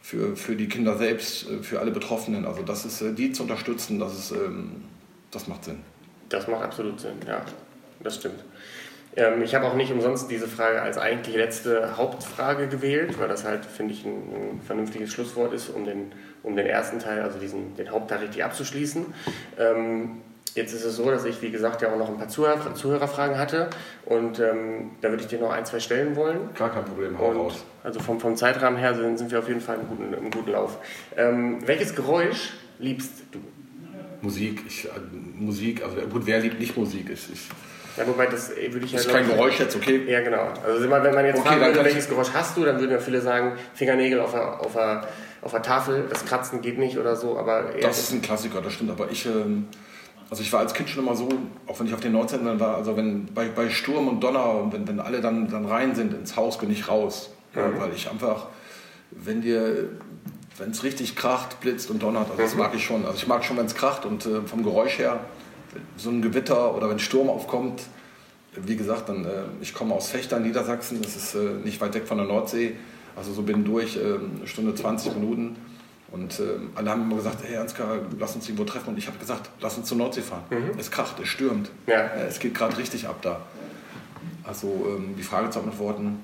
für, 0.00 0.36
für 0.36 0.54
die 0.56 0.68
Kinder 0.68 0.96
selbst, 0.96 1.50
äh, 1.50 1.62
für 1.62 1.80
alle 1.80 1.90
Betroffenen. 1.90 2.44
Also 2.44 2.62
das 2.62 2.84
ist, 2.84 3.00
äh, 3.02 3.12
die 3.12 3.32
zu 3.32 3.42
unterstützen, 3.42 3.98
das, 3.98 4.18
ist, 4.18 4.30
ähm, 4.32 4.82
das 5.30 5.48
macht 5.48 5.64
Sinn. 5.64 5.80
Das 6.28 6.48
macht 6.48 6.62
absolut 6.62 7.00
Sinn, 7.00 7.16
ja, 7.26 7.42
das 8.00 8.16
stimmt. 8.16 8.44
Ähm, 9.16 9.42
ich 9.42 9.54
habe 9.54 9.66
auch 9.66 9.74
nicht 9.74 9.92
umsonst 9.92 10.30
diese 10.30 10.48
Frage 10.48 10.82
als 10.82 10.98
eigentlich 10.98 11.36
letzte 11.36 11.96
Hauptfrage 11.96 12.68
gewählt, 12.68 13.18
weil 13.18 13.28
das 13.28 13.44
halt, 13.44 13.64
finde 13.64 13.94
ich, 13.94 14.04
ein, 14.04 14.60
vernünftiges 14.66 15.12
Schlusswort 15.12 15.52
ist, 15.52 15.68
um 15.68 15.84
den, 15.84 16.12
um 16.42 16.56
den 16.56 16.66
ersten 16.66 16.98
Teil, 16.98 17.22
also 17.22 17.38
diesen, 17.38 17.76
den 17.76 17.90
Hauptteil 17.90 18.18
richtig 18.18 18.44
abzuschließen. 18.44 19.06
Jetzt 20.54 20.72
ist 20.72 20.84
es 20.84 20.96
so, 20.96 21.10
dass 21.10 21.24
ich, 21.24 21.42
wie 21.42 21.50
gesagt, 21.50 21.82
ja 21.82 21.92
auch 21.92 21.98
noch 21.98 22.08
ein 22.08 22.16
paar 22.16 22.28
Zuhörer, 22.28 22.74
Zuhörerfragen 22.74 23.36
hatte 23.38 23.70
und 24.06 24.38
ähm, 24.38 24.92
da 25.00 25.10
würde 25.10 25.22
ich 25.22 25.28
dir 25.28 25.40
noch 25.40 25.50
ein, 25.50 25.66
zwei 25.66 25.80
stellen 25.80 26.14
wollen. 26.14 26.50
Gar 26.56 26.72
kein 26.72 26.84
Problem, 26.84 27.18
hau 27.18 27.30
Und 27.30 27.36
raus. 27.38 27.64
also 27.82 27.98
vom, 27.98 28.20
vom 28.20 28.36
Zeitrahmen 28.36 28.78
her 28.78 28.94
sind, 28.94 29.18
sind 29.18 29.32
wir 29.32 29.40
auf 29.40 29.48
jeden 29.48 29.60
Fall 29.60 29.78
im 29.80 29.88
guten, 29.88 30.14
im 30.14 30.30
guten 30.30 30.52
Lauf. 30.52 30.78
Ähm, 31.16 31.58
welches 31.66 31.94
Geräusch 31.96 32.52
liebst 32.78 33.10
du? 33.32 33.40
Musik, 34.22 34.62
ich, 34.68 34.84
äh, 34.84 34.88
Musik, 35.36 35.82
also 35.82 35.96
gut, 36.06 36.22
wer 36.24 36.38
liebt 36.38 36.60
nicht 36.60 36.76
Musik? 36.76 37.10
Ich, 37.12 37.32
ich, 37.32 37.48
Ja, 37.96 38.06
wobei 38.06 38.26
das 38.26 38.52
äh, 38.56 38.72
würde 38.72 38.86
ich 38.86 38.92
ja. 38.92 39.00
Ist 39.00 39.08
kein 39.10 39.26
Geräusch 39.26 39.58
jetzt, 39.58 39.74
okay? 39.74 40.02
Ja, 40.08 40.20
genau. 40.22 40.52
Also 40.64 40.82
wenn 40.82 40.88
man 40.88 41.26
jetzt 41.26 41.40
Okay, 41.40 41.48
fragen 41.48 41.60
würde, 41.62 41.84
welches 41.84 42.08
Geräusch 42.08 42.30
hast 42.32 42.56
du, 42.56 42.64
dann 42.64 42.78
würden 42.78 42.92
ja 42.92 42.98
viele 43.00 43.20
sagen, 43.20 43.54
Fingernägel 43.74 44.20
auf 44.20 44.30
der, 44.30 44.60
auf 44.60 44.72
der, 44.72 45.08
auf 45.42 45.50
der 45.50 45.62
Tafel, 45.62 46.04
das 46.08 46.24
Kratzen 46.24 46.62
geht 46.62 46.78
nicht 46.78 46.96
oder 46.96 47.16
so, 47.16 47.36
aber 47.36 47.72
Das 47.82 47.98
ist 47.98 48.12
ein 48.12 48.22
Klassiker, 48.22 48.60
das 48.62 48.72
stimmt. 48.72 48.92
Aber 48.92 49.10
ich, 49.10 49.26
ähm, 49.26 49.66
also 50.34 50.42
ich 50.42 50.52
war 50.52 50.58
als 50.58 50.74
Kind 50.74 50.90
schon 50.90 51.04
immer 51.04 51.14
so, 51.14 51.28
auch 51.68 51.78
wenn 51.78 51.86
ich 51.86 51.94
auf 51.94 52.00
den 52.00 52.10
19. 52.10 52.44
dann 52.44 52.58
war, 52.58 52.74
also 52.74 52.96
wenn 52.96 53.26
bei, 53.26 53.46
bei 53.46 53.70
Sturm 53.70 54.08
und 54.08 54.20
Donner 54.20 54.62
und 54.62 54.72
wenn, 54.72 54.88
wenn 54.88 54.98
alle 54.98 55.20
dann, 55.20 55.48
dann 55.48 55.64
rein 55.64 55.94
sind 55.94 56.12
ins 56.12 56.34
Haus, 56.34 56.58
bin 56.58 56.72
ich 56.72 56.88
raus. 56.88 57.30
Ja, 57.54 57.70
weil 57.78 57.92
ich 57.94 58.10
einfach, 58.10 58.48
wenn 59.12 59.42
dir, 59.42 59.90
wenn 60.58 60.72
es 60.72 60.82
richtig 60.82 61.14
kracht, 61.14 61.60
blitzt 61.60 61.88
und 61.88 62.02
donnert, 62.02 62.28
also 62.30 62.42
das 62.42 62.56
mag 62.56 62.74
ich 62.74 62.84
schon. 62.84 63.04
Also 63.04 63.16
ich 63.18 63.28
mag 63.28 63.44
schon, 63.44 63.56
wenn 63.58 63.66
es 63.66 63.76
kracht 63.76 64.06
und 64.06 64.26
äh, 64.26 64.40
vom 64.40 64.64
Geräusch 64.64 64.98
her, 64.98 65.20
so 65.96 66.10
ein 66.10 66.20
Gewitter 66.20 66.74
oder 66.76 66.90
wenn 66.90 66.98
Sturm 66.98 67.28
aufkommt, 67.28 67.84
wie 68.56 68.74
gesagt, 68.74 69.08
dann, 69.10 69.24
äh, 69.24 69.44
ich 69.60 69.72
komme 69.72 69.94
aus 69.94 70.08
Fechter, 70.08 70.40
Niedersachsen, 70.40 71.00
das 71.00 71.14
ist 71.14 71.36
äh, 71.36 71.60
nicht 71.62 71.80
weit 71.80 71.94
weg 71.94 72.08
von 72.08 72.18
der 72.18 72.26
Nordsee, 72.26 72.74
also 73.14 73.32
so 73.32 73.42
bin 73.42 73.64
durch, 73.64 73.96
äh, 73.98 74.00
eine 74.00 74.48
Stunde 74.48 74.74
20 74.74 75.14
Minuten. 75.14 75.54
Und 76.14 76.38
äh, 76.38 76.44
alle 76.76 76.90
haben 76.90 77.02
immer 77.02 77.16
gesagt, 77.16 77.42
hey 77.44 77.56
Ansgar, 77.56 77.98
lass 78.20 78.36
uns 78.36 78.46
irgendwo 78.48 78.64
treffen. 78.64 78.90
Und 78.90 78.98
ich 78.98 79.08
habe 79.08 79.18
gesagt, 79.18 79.50
lass 79.60 79.76
uns 79.76 79.88
zur 79.88 79.98
Nordsee 79.98 80.22
fahren. 80.22 80.44
Es 80.78 80.88
kracht, 80.88 81.18
es 81.20 81.28
stürmt. 81.28 81.70
Ja. 81.88 82.02
Äh, 82.06 82.26
Es 82.28 82.38
geht 82.38 82.54
gerade 82.54 82.76
richtig 82.78 83.08
ab 83.08 83.16
da. 83.22 83.40
Also 84.44 84.68
ähm, 84.96 85.16
die 85.18 85.24
Frage 85.24 85.50
zu 85.50 85.58
beantworten, 85.60 86.22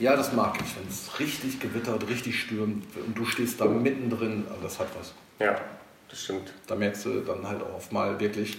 ja, 0.00 0.16
das 0.16 0.32
mag 0.32 0.56
ich, 0.56 0.76
wenn 0.76 0.88
es 0.88 1.20
richtig 1.20 1.60
gewittert, 1.60 2.08
richtig 2.08 2.40
stürmt 2.40 2.84
und 3.06 3.16
du 3.16 3.24
stehst 3.26 3.60
da 3.60 3.66
mittendrin, 3.66 4.44
also 4.48 4.60
das 4.62 4.78
hat 4.80 4.88
was. 4.98 5.12
Ja, 5.38 5.60
das 6.08 6.22
stimmt. 6.24 6.52
Da 6.66 6.74
merkst 6.74 7.04
du 7.04 7.20
dann 7.20 7.46
halt 7.46 7.62
auch 7.62 7.92
mal 7.92 8.18
wirklich, 8.18 8.58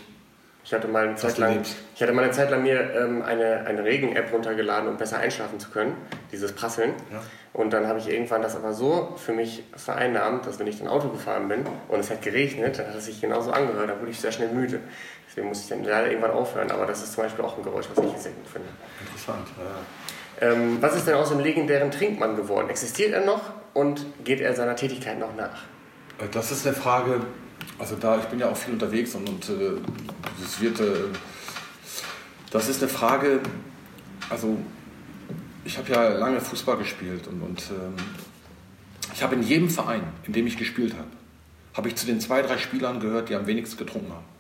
Ich 0.64 0.74
hatte 0.74 0.88
mal 0.88 1.08
eine 1.08 1.16
Zeit 1.16 1.38
lang, 1.40 1.62
ich 1.96 2.02
hatte 2.02 2.14
mal 2.14 2.24
eine 2.24 2.32
Zeit 2.32 2.52
lang 2.52 2.62
mir 2.62 2.94
ähm, 2.94 3.24
eine, 3.24 3.66
eine 3.66 3.84
Regen-App 3.84 4.32
runtergeladen, 4.32 4.88
um 4.90 4.98
besser 4.98 5.18
einschlafen 5.18 5.60
zu 5.60 5.70
können, 5.72 5.96
dieses 6.32 6.52
Prasseln. 6.54 6.94
Ja. 7.12 7.22
Und 7.54 7.74
dann 7.74 7.88
habe 7.88 7.98
ich 8.00 8.08
irgendwann 8.10 8.42
das 8.44 8.56
aber 8.56 8.74
so 8.74 9.16
für 9.18 9.34
mich 9.34 9.64
vereinnahmt, 9.76 10.46
dass 10.46 10.60
wenn 10.60 10.68
ich 10.68 10.78
dann 10.78 10.88
Auto 10.88 11.10
gefahren 11.10 11.48
bin 11.48 11.66
und 11.90 12.00
es 12.00 12.10
hat 12.12 12.22
geregnet, 12.22 12.78
dann 12.80 12.88
hat 12.88 12.96
es 12.96 13.06
sich 13.08 13.20
genauso 13.20 13.52
angehört, 13.52 13.90
da 13.90 14.00
wurde 14.00 14.12
ich 14.12 14.20
sehr 14.22 14.32
schnell 14.32 14.50
müde. 14.50 14.80
Deswegen 15.28 15.48
musste 15.48 15.64
ich 15.64 15.70
dann 15.70 15.84
leider 15.90 16.10
irgendwann 16.10 16.32
aufhören, 16.32 16.70
aber 16.72 16.86
das 16.86 17.02
ist 17.04 17.14
zum 17.14 17.24
Beispiel 17.24 17.44
auch 17.44 17.58
ein 17.58 17.64
Geräusch, 17.64 17.88
was 17.94 18.06
ich 18.06 18.18
sehr 18.22 18.32
gut 18.32 18.48
finde. 18.48 18.68
interessant. 19.02 19.48
Ja. 19.58 20.48
Ähm, 20.48 20.78
was 20.80 20.96
ist 20.96 21.08
denn 21.08 21.16
aus 21.16 21.30
dem 21.30 21.40
legendären 21.40 21.90
Trinkmann 21.92 22.36
geworden? 22.36 22.70
Existiert 22.70 23.14
er 23.14 23.26
noch 23.26 23.42
und 23.74 24.06
geht 24.24 24.42
er 24.42 24.54
seiner 24.54 24.76
Tätigkeit 24.76 25.18
noch 25.20 25.36
nach? 25.36 25.64
Äh, 26.20 26.28
Das 26.32 26.52
ist 26.52 26.66
eine 26.68 26.76
Frage, 26.76 27.22
also 27.82 27.96
da, 27.96 28.20
ich 28.20 28.26
bin 28.26 28.40
ja 28.40 28.48
auch 28.48 28.56
viel 28.56 28.74
unterwegs 28.74 29.16
und, 29.16 29.28
und 29.28 29.50
äh, 29.50 29.72
das 30.40 30.62
wird, 30.62 30.80
äh, 30.80 31.08
das 32.52 32.70
ist 32.70 32.84
eine 32.84 32.92
Frage, 32.92 33.40
also 34.30 34.56
ich 35.66 35.80
habe 35.80 35.92
ja 35.92 36.10
lange 36.10 36.40
Fußball 36.40 36.78
gespielt 36.78 37.28
und, 37.28 37.42
und 37.42 37.64
ähm, 37.72 37.96
ich 39.16 39.24
habe 39.24 39.34
in 39.34 39.42
jedem 39.42 39.68
Verein, 39.68 40.04
in 40.28 40.34
dem 40.34 40.46
ich 40.46 40.58
gespielt 40.58 40.94
habe, 40.94 41.08
habe 41.74 41.88
ich 41.88 41.96
zu 41.96 42.06
den 42.06 42.20
zwei, 42.20 42.44
drei 42.44 42.60
Spielern 42.60 43.00
gehört, 43.00 43.30
die 43.30 43.36
am 43.36 43.48
wenigsten 43.48 43.78
getrunken 43.78 44.12
haben. 44.12 44.31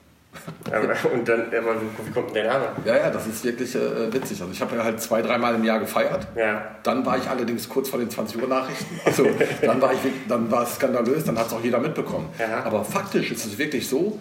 Und 1.13 1.27
dann, 1.27 1.47
aber 1.47 1.75
wie 1.81 2.11
kommt 2.11 2.29
denn 2.29 2.43
der 2.43 2.53
Name? 2.53 2.67
Ja, 2.85 2.97
ja, 2.97 3.09
das 3.09 3.27
ist 3.27 3.43
wirklich 3.43 3.75
äh, 3.75 4.11
witzig. 4.13 4.41
Also 4.41 4.51
ich 4.51 4.61
habe 4.61 4.75
ja 4.75 4.83
halt 4.83 5.01
zwei, 5.01 5.21
dreimal 5.21 5.55
im 5.55 5.63
Jahr 5.63 5.79
gefeiert. 5.79 6.27
Ja. 6.35 6.75
Dann 6.83 7.05
war 7.05 7.17
ich 7.17 7.27
allerdings 7.29 7.67
kurz 7.67 7.89
vor 7.89 8.00
den 8.00 8.09
20 8.09 8.41
Uhr 8.41 8.47
Nachrichten. 8.47 9.00
Also 9.05 9.27
dann 9.61 9.81
war 9.81 9.91
ich, 9.93 10.00
dann 10.27 10.50
war 10.50 10.63
es 10.63 10.75
skandalös, 10.75 11.25
dann 11.25 11.38
hat 11.38 11.47
es 11.47 11.53
auch 11.53 11.63
jeder 11.63 11.79
mitbekommen. 11.79 12.29
Ja. 12.39 12.63
Aber 12.63 12.85
faktisch 12.85 13.31
ist 13.31 13.45
es 13.45 13.57
wirklich 13.57 13.88
so, 13.88 14.19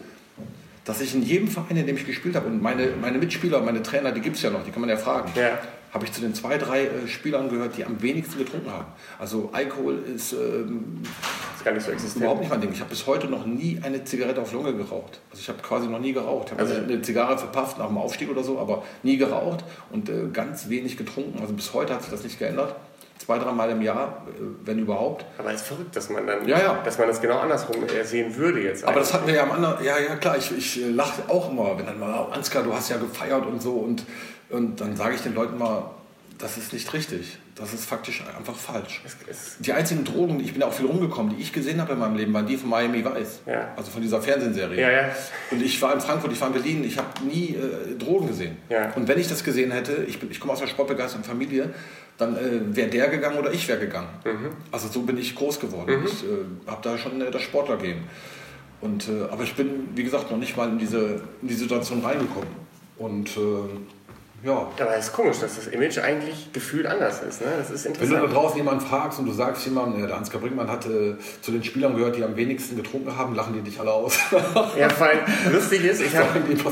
dass 0.84 1.00
ich 1.00 1.14
in 1.14 1.22
jedem 1.22 1.48
Verein, 1.48 1.76
in 1.76 1.86
dem 1.86 1.96
ich 1.96 2.06
gespielt 2.06 2.34
habe, 2.34 2.46
und 2.46 2.60
meine, 2.60 2.88
meine 3.00 3.18
Mitspieler, 3.18 3.60
meine 3.60 3.82
Trainer, 3.82 4.10
die 4.12 4.20
gibt 4.20 4.36
es 4.36 4.42
ja 4.42 4.50
noch, 4.50 4.64
die 4.64 4.70
kann 4.72 4.80
man 4.80 4.90
ja 4.90 4.96
fragen, 4.96 5.30
Ja. 5.36 5.58
Habe 5.92 6.04
ich 6.04 6.12
zu 6.12 6.20
den 6.20 6.34
zwei, 6.34 6.56
drei 6.56 6.84
äh, 6.84 7.08
Spielern 7.08 7.48
gehört, 7.48 7.76
die 7.76 7.84
am 7.84 8.00
wenigsten 8.00 8.38
getrunken 8.38 8.70
haben. 8.70 8.86
Also 9.18 9.50
Alkohol 9.52 9.98
ist 10.14 10.32
ähm, 10.32 11.02
ist 11.56 11.64
gar 11.64 11.72
nicht 11.72 11.84
so 11.84 11.90
existent. 11.90 12.22
überhaupt 12.22 12.40
nicht 12.40 12.50
mein 12.50 12.60
Ding. 12.60 12.72
Ich 12.72 12.80
habe 12.80 12.90
bis 12.90 13.06
heute 13.06 13.26
noch 13.26 13.44
nie 13.44 13.78
eine 13.82 14.02
Zigarette 14.04 14.40
auf 14.40 14.52
Lunge 14.52 14.72
geraucht. 14.74 15.20
Also 15.30 15.40
ich 15.42 15.48
habe 15.48 15.58
quasi 15.62 15.88
noch 15.88 15.98
nie 15.98 16.12
geraucht. 16.12 16.46
Ich 16.46 16.52
habe 16.52 16.62
Also- 16.62 16.74
eine 16.82 17.02
Zigarre 17.02 17.36
verpafft 17.36 17.78
nach 17.78 17.88
dem 17.88 17.98
Aufstieg 17.98 18.30
oder 18.30 18.42
so, 18.44 18.58
aber 18.58 18.82
nie 19.02 19.16
geraucht 19.16 19.64
und 19.90 20.08
äh, 20.08 20.28
ganz 20.32 20.68
wenig 20.68 20.96
getrunken. 20.96 21.38
Also 21.40 21.52
bis 21.54 21.74
heute 21.74 21.94
hat 21.94 22.02
sich 22.02 22.10
das 22.10 22.22
nicht 22.22 22.38
geändert. 22.38 22.74
Zwei, 23.18 23.38
dreimal 23.38 23.68
im 23.68 23.82
Jahr, 23.82 24.24
äh, 24.28 24.42
wenn 24.64 24.78
überhaupt. 24.78 25.26
Aber 25.36 25.52
es 25.52 25.60
ist 25.60 25.66
verrückt, 25.66 25.94
dass 25.94 26.08
man 26.08 26.26
dann, 26.26 26.48
Ja, 26.48 26.58
ja. 26.58 26.78
dass 26.82 26.96
man 26.98 27.06
das 27.08 27.20
genau 27.20 27.38
andersrum 27.38 27.76
eher 27.94 28.04
sehen 28.06 28.34
würde 28.36 28.62
jetzt. 28.62 28.82
Aber 28.84 29.00
das 29.00 29.12
hatten 29.12 29.26
wir 29.26 29.34
ja 29.34 29.42
am 29.42 29.50
anderen, 29.52 29.84
ja, 29.84 29.98
ja 29.98 30.16
klar, 30.16 30.38
ich, 30.38 30.50
ich 30.56 30.82
äh, 30.82 30.88
lache 30.88 31.22
auch 31.28 31.50
immer, 31.50 31.76
wenn 31.76 31.84
dann 31.84 31.98
mal, 31.98 32.26
oh, 32.28 32.32
Ansgar, 32.32 32.62
du 32.62 32.72
hast 32.72 32.88
ja 32.88 32.96
gefeiert 32.96 33.44
und 33.44 33.60
so 33.60 33.72
und, 33.72 34.04
und 34.50 34.80
dann 34.80 34.96
sage 34.96 35.14
ich 35.14 35.20
den 35.22 35.34
Leuten 35.34 35.58
mal, 35.58 35.90
das 36.38 36.56
ist 36.56 36.72
nicht 36.72 36.92
richtig. 36.92 37.38
Das 37.54 37.74
ist 37.74 37.84
faktisch 37.84 38.24
einfach 38.38 38.56
falsch. 38.56 39.02
Die 39.58 39.72
einzigen 39.72 40.04
Drogen, 40.04 40.38
die 40.38 40.46
ich 40.46 40.54
bin 40.54 40.62
auch 40.62 40.72
viel 40.72 40.86
rumgekommen, 40.86 41.36
die 41.36 41.42
ich 41.42 41.52
gesehen 41.52 41.78
habe 41.80 41.92
in 41.92 41.98
meinem 41.98 42.16
Leben, 42.16 42.32
waren 42.32 42.46
die 42.46 42.56
von 42.56 42.70
Miami 42.70 43.04
Vice. 43.04 43.40
Ja. 43.44 43.74
Also 43.76 43.90
von 43.90 44.00
dieser 44.00 44.22
Fernsehserie. 44.22 44.80
Ja, 44.80 44.90
ja. 44.90 45.08
Und 45.50 45.60
ich 45.60 45.80
war 45.82 45.92
in 45.92 46.00
Frankfurt, 46.00 46.32
ich 46.32 46.40
war 46.40 46.48
in 46.48 46.54
Berlin, 46.54 46.84
ich 46.84 46.96
habe 46.96 47.08
nie 47.22 47.54
äh, 47.54 47.98
Drogen 47.98 48.28
gesehen. 48.28 48.56
Und 48.96 49.08
wenn 49.08 49.18
ich 49.18 49.28
das 49.28 49.44
gesehen 49.44 49.72
hätte, 49.72 50.04
ich, 50.08 50.18
bin, 50.18 50.30
ich 50.30 50.40
komme 50.40 50.54
aus 50.54 50.60
einer 50.60 50.70
sportbegeisterten 50.70 51.24
Familie, 51.24 51.74
dann 52.16 52.36
äh, 52.36 52.74
wäre 52.74 52.88
der 52.88 53.08
gegangen 53.08 53.38
oder 53.38 53.52
ich 53.52 53.68
wäre 53.68 53.78
gegangen. 53.78 54.08
Mhm. 54.24 54.50
Also 54.72 54.88
so 54.88 55.02
bin 55.02 55.18
ich 55.18 55.34
groß 55.34 55.60
geworden. 55.60 56.02
Ich 56.06 56.24
äh, 56.24 56.70
habe 56.70 56.80
da 56.82 56.96
schon 56.96 57.20
äh, 57.20 57.30
das 57.30 57.42
Sportlergehen. 57.42 58.04
Und, 58.80 59.08
äh, 59.08 59.24
aber 59.30 59.42
ich 59.42 59.54
bin, 59.54 59.88
wie 59.94 60.04
gesagt, 60.04 60.30
noch 60.30 60.38
nicht 60.38 60.56
mal 60.56 60.68
in 60.70 60.78
diese, 60.78 61.22
in 61.42 61.48
die 61.48 61.54
Situation 61.54 62.02
reingekommen. 62.02 62.48
Und 62.96 63.36
äh, 63.36 63.40
ja, 64.42 64.66
Aber 64.80 64.96
es 64.96 65.06
ist 65.06 65.12
komisch, 65.12 65.38
dass 65.40 65.56
das 65.56 65.66
Image 65.66 65.98
eigentlich 65.98 66.52
gefühlt 66.52 66.86
anders 66.86 67.22
ist. 67.22 67.40
Ne? 67.42 67.48
Das 67.58 67.70
ist 67.70 67.84
wenn 67.84 67.92
du 67.92 67.98
da 67.98 68.04
interessant. 68.06 68.34
draußen 68.34 68.56
jemanden 68.56 68.80
fragst 68.86 69.18
und 69.18 69.26
du 69.26 69.32
sagst 69.32 69.64
jemandem, 69.66 70.02
äh, 70.02 70.06
der 70.06 70.16
Ansgar 70.16 70.40
Brinkmann 70.40 70.70
hat 70.70 70.86
äh, 70.86 71.14
zu 71.42 71.50
den 71.52 71.62
Spielern 71.62 71.94
gehört, 71.96 72.16
die 72.16 72.24
am 72.24 72.36
wenigsten 72.36 72.76
getrunken 72.76 73.16
haben, 73.16 73.34
lachen 73.34 73.52
die 73.52 73.60
dich 73.60 73.78
alle 73.78 73.92
aus. 73.92 74.18
Ja, 74.78 74.88
vor 74.88 75.08
allem 75.08 75.18
lustig 75.52 75.84
ist, 75.84 76.00
ich 76.00 76.16
habe 76.16 76.28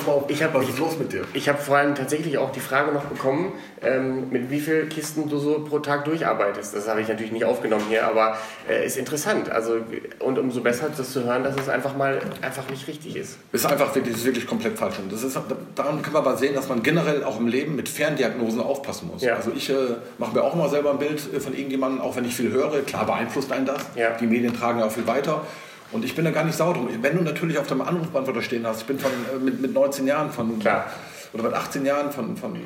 auf, 0.06 0.24
Ich 0.30 0.42
hab- 0.42 0.54
was 0.54 0.68
ist 0.68 0.78
los 0.78 0.98
mit 0.98 1.12
dir? 1.12 1.24
ich 1.34 1.48
hab 1.48 1.60
vor 1.62 1.76
allem 1.76 1.94
tatsächlich 1.94 2.38
auch 2.38 2.52
die 2.52 2.60
Frage 2.60 2.92
noch 2.92 3.04
bekommen, 3.04 3.52
ähm, 3.82 4.30
mit 4.30 4.50
wie 4.50 4.60
viel 4.60 4.86
Kisten 4.88 5.28
du 5.28 5.38
so 5.38 5.60
pro 5.68 5.78
Tag 5.80 6.04
durcharbeitest. 6.06 6.74
Das 6.74 6.88
habe 6.88 7.00
ich 7.02 7.08
natürlich 7.08 7.32
nicht 7.32 7.44
aufgenommen 7.44 7.84
hier, 7.88 8.06
aber 8.06 8.36
äh, 8.68 8.86
ist 8.86 8.96
interessant. 8.96 9.50
Also, 9.50 9.76
und 10.20 10.38
umso 10.38 10.60
besser 10.62 10.88
das 10.96 11.12
zu 11.12 11.24
hören, 11.24 11.44
dass 11.44 11.56
es 11.56 11.68
einfach 11.68 11.96
mal 11.96 12.20
einfach 12.40 12.68
nicht 12.70 12.86
richtig 12.88 13.16
ist. 13.16 13.36
ist 13.52 13.66
einfach 13.66 13.94
wirklich, 13.94 14.16
ist 14.16 14.24
wirklich 14.24 14.46
komplett 14.46 14.78
falsch. 14.78 14.98
Und 14.98 15.12
das 15.12 15.22
ist, 15.22 15.38
daran 15.74 16.00
kann 16.02 16.12
man 16.12 16.22
aber 16.22 16.36
sehen, 16.36 16.54
dass 16.54 16.68
man 16.68 16.82
generell 16.82 17.24
auch 17.24 17.38
im 17.38 17.46
Leben 17.46 17.57
mit 17.66 17.88
Ferndiagnosen 17.88 18.60
aufpassen 18.60 19.08
muss. 19.12 19.22
Ja. 19.22 19.36
Also 19.36 19.52
ich 19.54 19.70
äh, 19.70 19.74
mache 20.18 20.34
mir 20.34 20.42
auch 20.42 20.54
immer 20.54 20.68
selber 20.68 20.90
ein 20.90 20.98
Bild 20.98 21.22
äh, 21.32 21.40
von 21.40 21.54
irgendjemandem, 21.54 22.00
auch 22.00 22.16
wenn 22.16 22.24
ich 22.24 22.34
viel 22.34 22.50
höre. 22.50 22.80
Klar 22.82 23.06
beeinflusst 23.06 23.50
einen 23.52 23.66
das. 23.66 23.84
Ja. 23.94 24.16
Die 24.16 24.26
Medien 24.26 24.54
tragen 24.54 24.78
ja 24.80 24.86
auch 24.86 24.92
viel 24.92 25.06
weiter. 25.06 25.42
Und 25.90 26.04
ich 26.04 26.14
bin 26.14 26.24
da 26.24 26.30
gar 26.30 26.44
nicht 26.44 26.56
sauer 26.56 26.74
drum. 26.74 26.88
Wenn 27.00 27.16
du 27.16 27.22
natürlich 27.22 27.58
auf 27.58 27.66
deinem 27.66 27.80
Anrufbeantworter 27.82 28.42
stehen 28.42 28.66
hast, 28.66 28.82
ich 28.82 28.86
bin 28.86 28.98
von, 28.98 29.10
äh, 29.10 29.38
mit, 29.38 29.60
mit 29.60 29.72
19 29.72 30.06
Jahren 30.06 30.30
von, 30.30 30.58
Klar. 30.58 30.86
oder 31.32 31.44
mit 31.44 31.54
18 31.54 31.84
Jahren 31.86 32.12
von, 32.12 32.36
von 32.36 32.56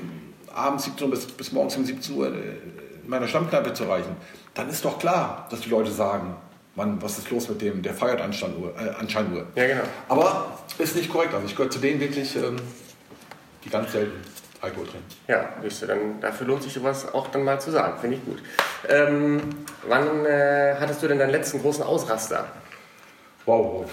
abends 0.54 0.84
17 0.84 1.06
Uhr 1.06 1.10
bis, 1.10 1.26
bis 1.26 1.52
morgens 1.52 1.76
um 1.76 1.84
17 1.84 2.16
Uhr 2.16 2.28
äh, 2.28 2.30
in 2.30 3.08
meiner 3.08 3.28
Stammkneipe 3.28 3.72
zu 3.74 3.84
erreichen, 3.84 4.16
dann 4.54 4.68
ist 4.68 4.84
doch 4.84 4.98
klar, 4.98 5.46
dass 5.50 5.60
die 5.60 5.70
Leute 5.70 5.90
sagen, 5.90 6.36
Mann, 6.74 7.02
was 7.02 7.18
ist 7.18 7.30
los 7.30 7.48
mit 7.48 7.60
dem, 7.60 7.82
der 7.82 7.92
feiert 7.94 8.20
anscheinend 8.20 8.60
nur. 8.60 8.70
Äh, 8.70 8.94
anscheinend 8.98 9.34
nur. 9.34 9.46
Ja, 9.54 9.66
genau. 9.66 9.82
Aber 10.08 10.58
ist 10.78 10.96
nicht 10.96 11.10
korrekt. 11.10 11.34
Also 11.34 11.46
ich 11.46 11.54
gehöre 11.54 11.70
zu 11.70 11.78
denen 11.78 12.00
wirklich, 12.00 12.34
ähm, 12.36 12.56
die 13.64 13.70
ganz 13.70 13.92
selten 13.92 14.12
Alkohol 14.62 14.86
trinken. 14.86 15.06
Ja, 15.28 15.48
siehst 15.62 15.82
du, 15.82 15.86
dann 15.86 16.20
dafür 16.20 16.46
lohnt 16.46 16.62
sich 16.62 16.72
sowas 16.72 17.12
auch 17.12 17.26
dann 17.28 17.42
mal 17.44 17.60
zu 17.60 17.70
sagen. 17.72 17.98
Finde 18.00 18.16
ich 18.16 18.24
gut. 18.24 18.38
Ähm, 18.88 19.40
wann 19.88 20.24
äh, 20.24 20.76
hattest 20.78 21.02
du 21.02 21.08
denn 21.08 21.18
deinen 21.18 21.32
letzten 21.32 21.60
großen 21.60 21.82
Ausraster? 21.84 22.46
Wow, 23.44 23.90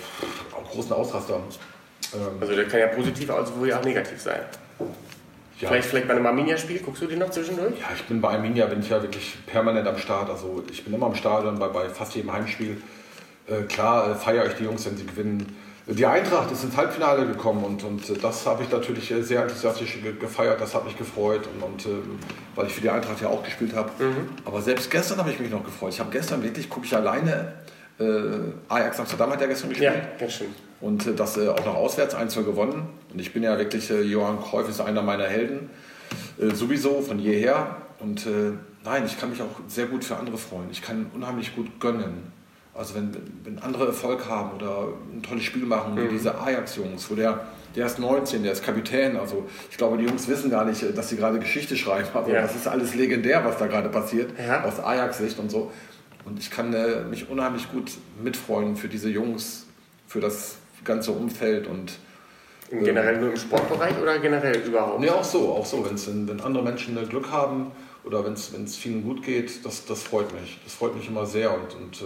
auch 0.56 0.70
großen 0.72 0.94
Ausraster. 0.94 1.40
Ähm, 2.14 2.22
Also 2.40 2.56
der 2.56 2.66
kann 2.68 2.80
ja 2.80 2.88
positiv, 2.88 3.32
also 3.32 3.56
wohl 3.58 3.68
ja 3.70 3.80
auch 3.80 3.84
negativ 3.84 4.22
sein. 4.22 4.42
ja. 5.60 5.70
Vielleicht, 5.70 5.90
vielleicht 5.90 6.08
bei 6.08 6.14
einem 6.16 6.28
Arminia-Spiel, 6.28 6.80
guckst 6.80 7.02
du 7.02 7.08
die 7.08 7.16
noch 7.16 7.32
zwischendurch? 7.32 7.80
ja, 7.80 7.88
ich 7.96 8.04
bin 8.04 8.22
bei 8.22 8.30
Arminia, 8.30 8.68
bin 8.68 8.82
ich 8.82 8.90
ja 8.90 9.02
wirklich 9.02 9.38
permanent 9.48 9.88
am 9.88 9.98
Start. 9.98 10.30
Also 10.30 10.64
ich 10.72 10.84
bin 10.86 10.94
immer 10.94 11.08
am 11.08 11.16
Stadion 11.16 11.58
bei, 11.58 11.68
bei 11.70 11.90
fast 11.90 12.14
jedem 12.16 12.32
Heimspiel. 12.32 12.80
Äh, 13.48 13.64
klar 13.64 14.12
äh, 14.12 14.16
feiere 14.16 14.46
ich 14.46 14.54
die 14.54 14.66
Jungs, 14.66 14.86
wenn 14.86 14.98
sie 14.98 15.06
gewinnen. 15.08 15.58
Die 15.92 16.06
Eintracht 16.06 16.52
ist 16.52 16.64
ins 16.64 16.78
Halbfinale 16.78 17.26
gekommen 17.26 17.64
und, 17.64 17.84
und 17.84 18.08
äh, 18.10 18.14
das 18.14 18.46
habe 18.46 18.64
ich 18.64 18.72
natürlich 18.72 19.10
äh, 19.10 19.24
sehr 19.24 19.42
enthusiastisch 19.42 20.02
ge 20.04 20.14
gefeiert, 20.20 20.62
das 20.62 20.76
hat 20.76 20.86
mich 20.86 20.96
gefreut 20.96 21.48
und, 21.48 21.64
und 21.64 21.86
ähm, 21.88 22.20
weil 22.54 22.68
ich 22.68 22.74
für 22.74 22.82
die 22.82 22.92
Eintracht 22.92 23.20
ja 23.22 23.30
auch 23.30 23.44
gespielt 23.44 23.74
habe. 23.74 23.90
Aber 24.46 24.62
selbst 24.62 24.92
gestern 24.92 25.18
habe 25.18 25.32
ich 25.32 25.40
mich 25.40 25.50
noch 25.50 25.64
gefreut. 25.64 25.94
Ich 25.94 26.00
habe 26.00 26.12
gestern 26.12 26.44
wirklich, 26.44 26.70
gucke 26.70 26.86
ich 26.86 26.96
alleine, 26.96 27.54
äh, 28.00 28.04
Ajax 28.70 29.00
Amsterdam 29.00 29.32
hat 29.32 29.42
ja 29.42 29.48
gestern 29.48 29.70
gespielt. 29.70 29.94
Ja, 29.94 30.02
ganz 30.20 30.34
schön. 30.34 30.48
Und 30.80 31.08
äh, 31.08 31.14
das 31.14 31.38
äh, 31.38 31.50
auch 31.50 31.66
noch 31.66 31.76
auswärts 31.76 32.14
1 32.14 32.36
gewonnen. 32.36 32.88
Und 33.12 33.20
ich 33.20 33.34
bin 33.34 33.44
ja 33.44 33.58
wirklich, 33.58 33.90
äh, 33.90 34.02
Johann 34.02 34.40
Cruyff 34.42 34.70
ist 34.70 34.82
einer 34.82 35.02
meiner 35.02 35.26
Helden. 35.26 35.70
Sowieso 36.54 37.02
von 37.02 37.20
jeher. 37.20 37.76
Und 38.00 38.26
nein, 38.86 39.04
ich 39.06 39.20
kann 39.20 39.30
mich 39.30 39.42
auch 39.42 39.60
sehr 39.68 39.88
gut 39.88 40.06
für 40.06 40.16
andere 40.16 40.38
freuen. 40.38 40.70
Ich 40.72 40.82
kann 40.82 41.12
unheimlich 41.14 41.54
gut 41.54 41.82
gönnen. 41.82 42.32
Also 42.74 42.96
wenn, 42.96 43.12
wenn 43.44 43.60
andere 43.60 43.88
Erfolg 43.88 44.28
haben 44.30 44.52
oder 44.56 44.88
ein 45.14 45.22
tolles 45.22 45.44
Spiel 45.44 45.66
machen, 45.66 45.98
wie 45.98 46.08
diese 46.08 46.40
Ajax-Jungs, 46.40 47.10
wo 47.12 47.16
der, 47.16 47.42
der 47.76 47.86
ist 47.88 48.00
19, 48.00 48.44
der 48.44 48.54
ist 48.54 48.64
Kapitän. 48.64 49.18
Also 49.18 49.46
ich 49.70 49.78
glaube, 49.78 49.98
die 49.98 50.06
Jungs 50.06 50.28
wissen 50.28 50.50
gar 50.50 50.64
nicht, 50.66 50.84
dass 50.98 51.10
sie 51.10 51.18
gerade 51.18 51.40
Geschichte 51.40 51.76
schreiben. 51.76 52.08
Also 52.14 52.32
Ja. 52.32 52.42
das 52.42 52.56
ist 52.56 52.68
alles 52.68 52.96
legendär, 52.96 53.44
was 53.44 53.58
da 53.58 53.68
gerade 53.68 53.90
passiert, 53.90 54.32
Ja. 54.40 54.64
aus 54.64 54.80
Ajax-Sicht 54.80 55.40
und 55.40 55.52
so. 55.52 55.72
Und 56.26 56.40
ich 56.40 56.52
kann 56.52 56.74
äh, 56.74 57.02
mich 57.10 57.30
unheimlich 57.30 57.72
gut 57.72 57.92
mitfreuen 58.24 58.76
für 58.76 58.88
diese 58.88 59.10
Jungs, 59.10 59.66
für 60.08 60.20
das 60.22 60.58
ganze 60.86 61.12
Umfeld 61.12 61.68
und 61.68 61.94
Im 62.70 62.84
generell 62.84 63.20
nur 63.20 63.32
im 63.32 63.38
Sportbereich 63.38 64.00
oder 64.02 64.20
generell 64.20 64.58
überhaupt? 64.62 65.00
Nee, 65.02 65.10
auch 65.10 65.24
so, 65.24 65.54
auch 65.54 65.66
so. 65.66 65.84
Wenn's, 65.86 66.08
wenn, 66.08 66.28
wenn 66.30 66.40
andere 66.40 66.64
Menschen 66.64 66.96
äh, 66.98 67.06
Glück 67.06 67.32
haben 67.32 67.72
oder 68.06 68.24
wenn 68.24 68.34
es 68.34 68.76
vielen 68.78 69.04
gut 69.04 69.24
geht, 69.24 69.66
das, 69.66 69.86
das 69.86 70.04
freut 70.04 70.32
mich. 70.40 70.60
Das 70.64 70.74
freut 70.76 70.96
mich 70.96 71.08
immer 71.08 71.26
sehr 71.26 71.52
und, 71.54 71.76
und 71.76 72.02
äh, 72.02 72.06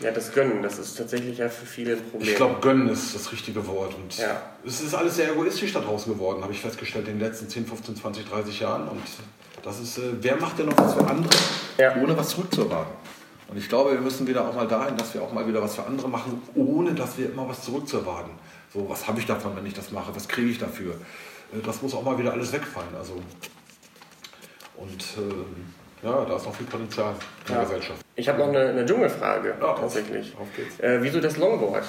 Ja, 0.00 0.10
das 0.10 0.32
Gönnen, 0.32 0.62
das 0.62 0.78
ist 0.78 0.96
tatsächlich 0.96 1.38
ja 1.38 1.48
für 1.48 1.66
viele 1.66 1.92
ein 1.96 2.02
Problem. 2.10 2.28
ich 2.30 2.36
glaube, 2.36 2.60
gönnen 2.60 2.88
ist 2.88 3.14
das 3.14 3.30
richtige 3.32 3.66
Wort. 3.66 3.94
Und 3.94 4.16
Ja. 4.16 4.40
es 4.64 4.80
ist 4.80 4.94
alles 4.94 5.16
sehr 5.16 5.32
egoistisch 5.32 5.72
da 5.72 5.80
draußen 5.80 6.12
geworden, 6.12 6.42
habe 6.42 6.52
ich 6.52 6.60
festgestellt 6.60 7.06
in 7.08 7.18
den 7.18 7.28
letzten 7.28 7.48
10, 7.48 7.66
15, 7.66 7.96
20, 7.96 8.28
30 8.28 8.60
Jahren. 8.60 8.88
Und 8.88 9.02
das 9.62 9.78
ist, 9.78 9.98
äh, 9.98 10.02
wer 10.20 10.36
macht 10.36 10.58
denn 10.58 10.66
noch 10.66 10.78
was 10.78 10.94
für 10.94 11.06
andere, 11.06 11.28
Ja. 11.78 11.96
ohne 11.96 12.16
was 12.16 12.30
zurückzuerwarten? 12.30 12.94
Und 13.48 13.56
ich 13.58 13.68
glaube, 13.68 13.92
wir 13.92 14.00
müssen 14.00 14.26
wieder 14.26 14.48
auch 14.48 14.54
mal 14.54 14.66
dahin, 14.68 14.96
dass 14.96 15.12
wir 15.12 15.22
auch 15.22 15.32
mal 15.32 15.46
wieder 15.46 15.60
was 15.60 15.74
für 15.74 15.84
andere 15.84 16.08
machen, 16.08 16.40
ohne 16.54 16.94
dass 16.94 17.18
wir 17.18 17.26
immer 17.30 17.48
was 17.48 17.62
zurückzuerwarten. 17.64 18.30
So, 18.72 18.88
was 18.88 19.06
habe 19.08 19.18
ich 19.20 19.26
davon, 19.26 19.54
wenn 19.56 19.66
ich 19.66 19.74
das 19.74 19.90
mache? 19.90 20.14
Was 20.14 20.28
kriege 20.28 20.48
ich 20.48 20.58
dafür? 20.58 20.92
Äh, 21.52 21.58
Das 21.66 21.82
muss 21.82 21.92
auch 21.94 22.04
mal 22.04 22.16
wieder 22.16 22.32
alles 22.32 22.52
wegfallen. 22.52 22.94
Also, 22.96 23.14
und 24.76 25.02
äh, 25.18 25.34
ja, 26.02 26.24
da 26.24 26.36
ist 26.36 26.46
noch 26.46 26.54
viel 26.54 26.66
Potenzial 26.66 27.14
in 27.48 27.54
der 27.54 27.62
Gesellschaft. 27.64 28.00
Ich 28.16 28.28
habe 28.28 28.38
noch 28.38 28.48
eine, 28.48 28.68
eine 28.70 28.86
Dschungelfrage 28.86 29.54
Ja, 29.60 29.66
auf- 29.66 29.80
tatsächlich. 29.80 30.34
auf 30.38 30.46
geht's. 30.56 30.78
Äh, 30.80 30.98
wieso 31.02 31.20
das 31.20 31.36
Longboard? 31.36 31.84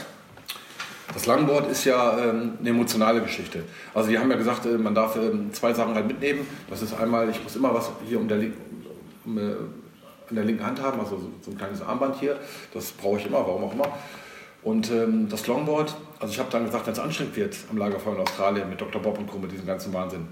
Das 1.13 1.25
Langboard 1.25 1.69
ist 1.69 1.83
ja 1.85 2.17
ähm, 2.19 2.53
eine 2.59 2.69
emotionale 2.69 3.21
Geschichte. 3.21 3.63
Also 3.93 4.09
die 4.09 4.17
haben 4.17 4.31
ja 4.31 4.37
gesagt, 4.37 4.65
äh, 4.65 4.69
man 4.77 4.95
darf 4.95 5.15
ähm, 5.17 5.51
zwei 5.53 5.73
Sachen 5.73 5.93
halt 5.93 6.07
mitnehmen. 6.07 6.47
Das 6.69 6.81
ist 6.81 6.93
einmal, 6.93 7.29
ich 7.29 7.41
muss 7.43 7.55
immer 7.57 7.73
was 7.73 7.91
hier 8.07 8.17
um 8.19 8.27
der, 8.29 8.37
Link- 8.37 8.55
um, 9.25 9.37
äh, 9.37 9.41
an 10.29 10.35
der 10.35 10.45
linken 10.45 10.65
Hand 10.65 10.81
haben, 10.81 10.99
also 11.01 11.17
so, 11.17 11.29
so 11.41 11.51
ein 11.51 11.57
kleines 11.57 11.81
Armband 11.81 12.15
hier. 12.17 12.39
Das 12.73 12.91
brauche 12.93 13.17
ich 13.19 13.25
immer, 13.25 13.39
warum 13.39 13.65
auch 13.65 13.73
immer. 13.73 13.87
Und 14.63 14.89
ähm, 14.91 15.27
das 15.27 15.47
Longboard, 15.47 15.93
also 16.19 16.31
ich 16.31 16.39
habe 16.39 16.49
dann 16.51 16.65
gesagt, 16.65 16.85
wenn 16.85 16.93
es 16.93 16.99
anstrengend 16.99 17.35
wird 17.35 17.57
am 17.69 17.77
Lagerfeuer 17.77 18.15
in 18.15 18.21
Australien 18.21 18.69
mit 18.69 18.79
Dr. 18.79 19.01
Bob 19.01 19.17
und 19.17 19.27
Co., 19.27 19.37
mit 19.39 19.51
diesem 19.51 19.65
ganzen 19.65 19.91
Wahnsinn, 19.93 20.27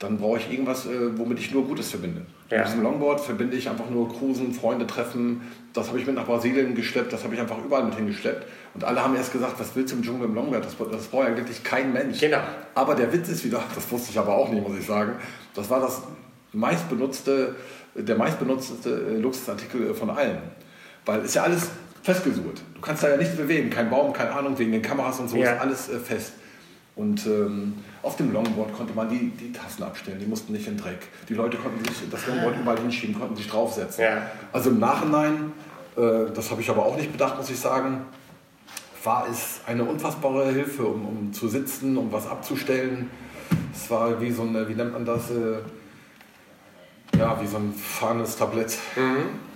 dann 0.00 0.16
brauche 0.16 0.38
ich 0.38 0.50
irgendwas, 0.50 0.86
äh, 0.86 1.16
womit 1.18 1.38
ich 1.38 1.52
nur 1.52 1.66
Gutes 1.66 1.90
verbinde. 1.90 2.22
Ja. 2.50 2.58
Mit 2.58 2.68
diesem 2.68 2.82
Longboard 2.82 3.20
verbinde 3.20 3.56
ich 3.56 3.68
einfach 3.68 3.88
nur 3.90 4.08
Cruisen, 4.08 4.52
Freunde 4.54 4.86
treffen. 4.86 5.42
Das 5.74 5.88
habe 5.88 5.98
ich 6.00 6.06
mit 6.06 6.16
nach 6.16 6.24
Brasilien 6.24 6.74
geschleppt, 6.74 7.12
das 7.12 7.22
habe 7.22 7.34
ich 7.34 7.40
einfach 7.40 7.58
überall 7.62 7.84
mit 7.84 7.94
hingeschleppt. 7.94 8.46
Und 8.74 8.82
alle 8.82 9.04
haben 9.04 9.14
erst 9.14 9.30
gesagt, 9.30 9.60
was 9.60 9.76
willst 9.76 9.92
du 9.92 9.98
im 9.98 10.02
Dschungel 10.02 10.26
dem 10.26 10.34
Longboard? 10.34 10.64
Das, 10.64 10.74
das 10.90 11.06
braucht 11.08 11.28
ja 11.28 11.36
wirklich 11.36 11.62
kein 11.62 11.92
Mensch. 11.92 12.18
Genau. 12.18 12.38
Aber 12.74 12.94
der 12.94 13.12
Witz 13.12 13.28
ist 13.28 13.44
wieder, 13.44 13.62
das 13.74 13.90
wusste 13.92 14.10
ich 14.10 14.18
aber 14.18 14.34
auch 14.34 14.48
nicht, 14.48 14.66
muss 14.66 14.78
ich 14.78 14.86
sagen, 14.86 15.12
das 15.54 15.68
war 15.68 15.80
das 15.80 16.02
meistbenutzte, 16.54 17.54
der 17.94 18.16
meistbenutzte 18.16 18.90
äh, 18.90 19.18
Luxusartikel 19.18 19.92
von 19.94 20.08
allen. 20.08 20.38
Weil 21.04 21.20
ist 21.24 21.34
ja 21.34 21.42
alles 21.42 21.68
festgesucht. 22.02 22.62
Du 22.74 22.80
kannst 22.80 23.02
da 23.02 23.10
ja 23.10 23.16
nichts 23.18 23.36
bewegen, 23.36 23.68
kein 23.68 23.90
Baum, 23.90 24.14
keine 24.14 24.32
Ahnung, 24.32 24.58
wegen 24.58 24.72
den 24.72 24.82
Kameras 24.82 25.20
und 25.20 25.28
so 25.28 25.36
Ja. 25.36 25.52
ist 25.52 25.60
alles 25.60 25.88
äh, 25.90 25.98
fest. 25.98 26.32
Und 27.00 27.26
ähm, 27.26 27.72
auf 28.02 28.16
dem 28.16 28.30
Longboard 28.30 28.74
konnte 28.74 28.92
man 28.92 29.08
die, 29.08 29.30
die 29.30 29.52
Tassen 29.52 29.84
abstellen, 29.84 30.18
die 30.20 30.26
mussten 30.26 30.52
nicht 30.52 30.66
in 30.66 30.76
den 30.76 30.84
Dreck. 30.84 31.08
Die 31.30 31.32
Leute 31.32 31.56
konnten 31.56 31.82
sich 31.82 32.10
das 32.10 32.26
Longboard 32.26 32.60
überall 32.60 32.78
hinschieben, 32.78 33.18
konnten 33.18 33.36
sich 33.36 33.48
draufsetzen. 33.48 34.04
Ja. 34.04 34.30
Also 34.52 34.68
im 34.68 34.80
Nachhinein, 34.80 35.52
äh, 35.96 36.30
das 36.34 36.50
habe 36.50 36.60
ich 36.60 36.68
aber 36.68 36.84
auch 36.84 36.98
nicht 36.98 37.10
bedacht, 37.10 37.38
muss 37.38 37.48
ich 37.48 37.58
sagen, 37.58 38.02
war 39.02 39.26
es 39.30 39.62
eine 39.66 39.84
unfassbare 39.84 40.52
Hilfe, 40.52 40.84
um, 40.84 41.06
um 41.06 41.32
zu 41.32 41.48
sitzen, 41.48 41.96
um 41.96 42.12
was 42.12 42.26
abzustellen. 42.26 43.08
Es 43.74 43.90
war 43.90 44.20
wie 44.20 44.30
so 44.30 44.42
ein, 44.42 44.68
wie 44.68 44.74
nennt 44.74 44.92
man 44.92 45.06
das? 45.06 45.30
Äh, 45.30 45.60
ja, 47.20 47.40
wie 47.40 47.46
so 47.46 47.56
ein 47.58 47.72
fahrendes 47.72 48.36
Tablett. 48.36 48.76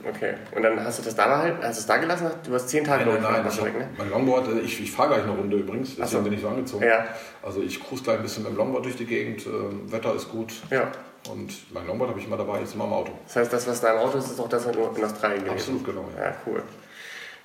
Okay. 0.09 0.35
Und 0.55 0.63
dann 0.63 0.85
hast 0.85 0.99
du 0.99 1.03
das 1.03 1.15
da 1.15 1.27
behalten? 1.27 1.59
Hast 1.63 1.79
du 1.79 1.81
es 1.81 1.87
da 1.87 1.97
gelassen? 1.97 2.31
Du 2.45 2.55
hast 2.55 2.69
zehn 2.69 2.85
Tage 2.85 3.07
Nein, 3.07 3.23
nein, 3.23 3.33
nein. 3.33 3.45
warst 3.45 3.59
Ich 3.59 3.65
weg, 3.65 3.79
ne? 3.79 3.89
Mein 3.97 4.11
Longboard, 4.11 4.49
äh, 4.49 4.61
ich, 4.61 4.81
ich 4.81 4.93
fahre 4.93 5.15
gleich 5.15 5.23
eine 5.23 5.33
Runde 5.33 5.57
übrigens, 5.57 5.97
deswegen 5.97 6.09
so. 6.09 6.21
bin 6.23 6.33
ich 6.35 6.41
so 6.41 6.49
angezogen. 6.49 6.85
Ja. 6.85 7.07
Also 7.43 7.63
ich 7.63 7.83
cruise 7.83 8.03
gleich 8.03 8.17
ein 8.17 8.23
bisschen 8.23 8.43
mit 8.43 8.53
dem 8.53 8.59
Longboard 8.59 8.85
durch 8.85 8.97
die 8.97 9.07
Gegend, 9.07 9.47
äh, 9.47 9.93
Wetter 9.93 10.15
ist 10.15 10.31
gut. 10.31 10.53
Ja. 10.71 10.93
Und 11.31 11.73
mein 11.73 11.87
Longboard 11.87 12.11
habe 12.11 12.21
ich 12.21 12.27
immer 12.27 12.37
dabei, 12.37 12.61
ist 12.61 12.75
immer 12.75 12.85
im 12.85 12.93
Auto. 12.93 13.13
Das 13.27 13.37
heißt, 13.37 13.53
das, 13.53 13.67
was 13.67 13.81
da 13.81 13.95
im 13.95 13.99
Auto 13.99 14.19
ist, 14.19 14.31
ist 14.31 14.39
auch 14.39 14.49
das 14.49 14.67
in 14.67 14.75
in 14.75 15.05
Australien 15.05 15.45
gewesen. 15.45 15.55
Absolut, 15.55 15.85
genau. 15.85 16.09
Ja. 16.19 16.25
Ja, 16.25 16.37
cool. 16.47 16.63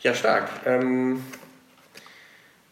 Ja, 0.01 0.13
stark. 0.13 0.49
Ähm, 0.65 1.23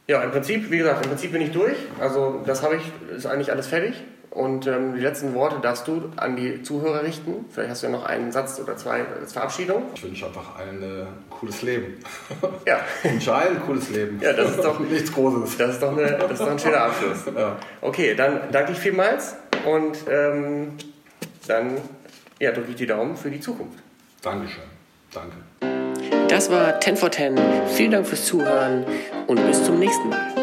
ja, 0.06 0.22
im 0.22 0.32
Prinzip, 0.32 0.70
wie 0.72 0.78
gesagt, 0.78 1.04
im 1.04 1.12
Prinzip 1.12 1.32
bin 1.32 1.42
ich 1.42 1.52
durch. 1.52 1.78
Also 2.00 2.42
das 2.46 2.62
habe 2.64 2.78
ich, 2.78 3.16
ist 3.16 3.26
eigentlich 3.26 3.52
alles 3.52 3.68
fertig. 3.68 4.04
Und 4.32 4.68
ähm, 4.68 4.94
die 4.96 5.02
letzten 5.02 5.34
Worte 5.34 5.56
darfst 5.62 5.88
du 5.88 6.12
an 6.18 6.36
die 6.36 6.62
Zuhörer 6.62 7.02
richten. 7.04 7.46
Vielleicht 7.50 7.72
hast 7.72 7.82
du 7.84 7.88
ja 7.88 7.94
noch 7.94 8.06
einen 8.06 8.32
Satz 8.32 8.60
oder 8.60 8.76
zwei 8.78 9.04
als 9.20 9.34
Verabschiedung. 9.34 9.84
Ich 9.96 10.04
wünsche 10.04 10.26
einfach 10.28 10.58
allen 10.60 10.84
äh, 10.84 11.02
ein 11.04 11.08
cooles 11.30 11.62
Leben. 11.63 11.96
Ja, 12.66 12.80
Ich 13.04 13.12
wünsche 13.13 13.34
allen 13.34 13.56
ein 13.58 13.63
cooles 13.66 13.90
Leben. 13.90 14.20
Ja, 14.22 14.34
das 14.34 14.52
ist 14.52 14.63
doch- 14.63 14.80
nichts 14.92 15.12
Großes. 15.12 15.58
das 15.58 15.72
ist 15.72 15.82
doch, 15.82 15.98
eine, 15.98 16.12
das 16.18 16.32
ist 16.34 16.42
doch 16.42 16.52
ein 16.52 16.60
schöner 16.60 16.82
Abschluss. 16.82 17.18
Ja. 17.36 17.56
Okay, 17.82 18.13
dann 18.16 18.42
danke 18.52 18.74
ich 18.74 18.78
vielmals 18.78 19.36
und 19.66 19.98
ähm, 20.10 20.74
dann 21.48 21.78
ja, 22.40 22.52
drücke 22.52 22.70
ich 22.72 22.76
die 22.76 22.86
Daumen 22.88 23.18
für 23.18 23.32
die 23.32 23.40
Zukunft. 23.40 23.80
Dankeschön. 24.22 24.63
Danke. 25.13 25.38
Das 26.28 26.52
war 26.52 26.80
10 26.80 26.98
for 26.98 27.10
10. 27.10 27.40
Vielen 27.74 27.92
Dank 27.92 28.06
fürs 28.06 28.26
Zuhören 28.26 28.86
und 29.28 29.44
bis 29.48 29.63
zum 29.63 29.80
nächsten 29.80 30.10
Mal. 30.10 30.37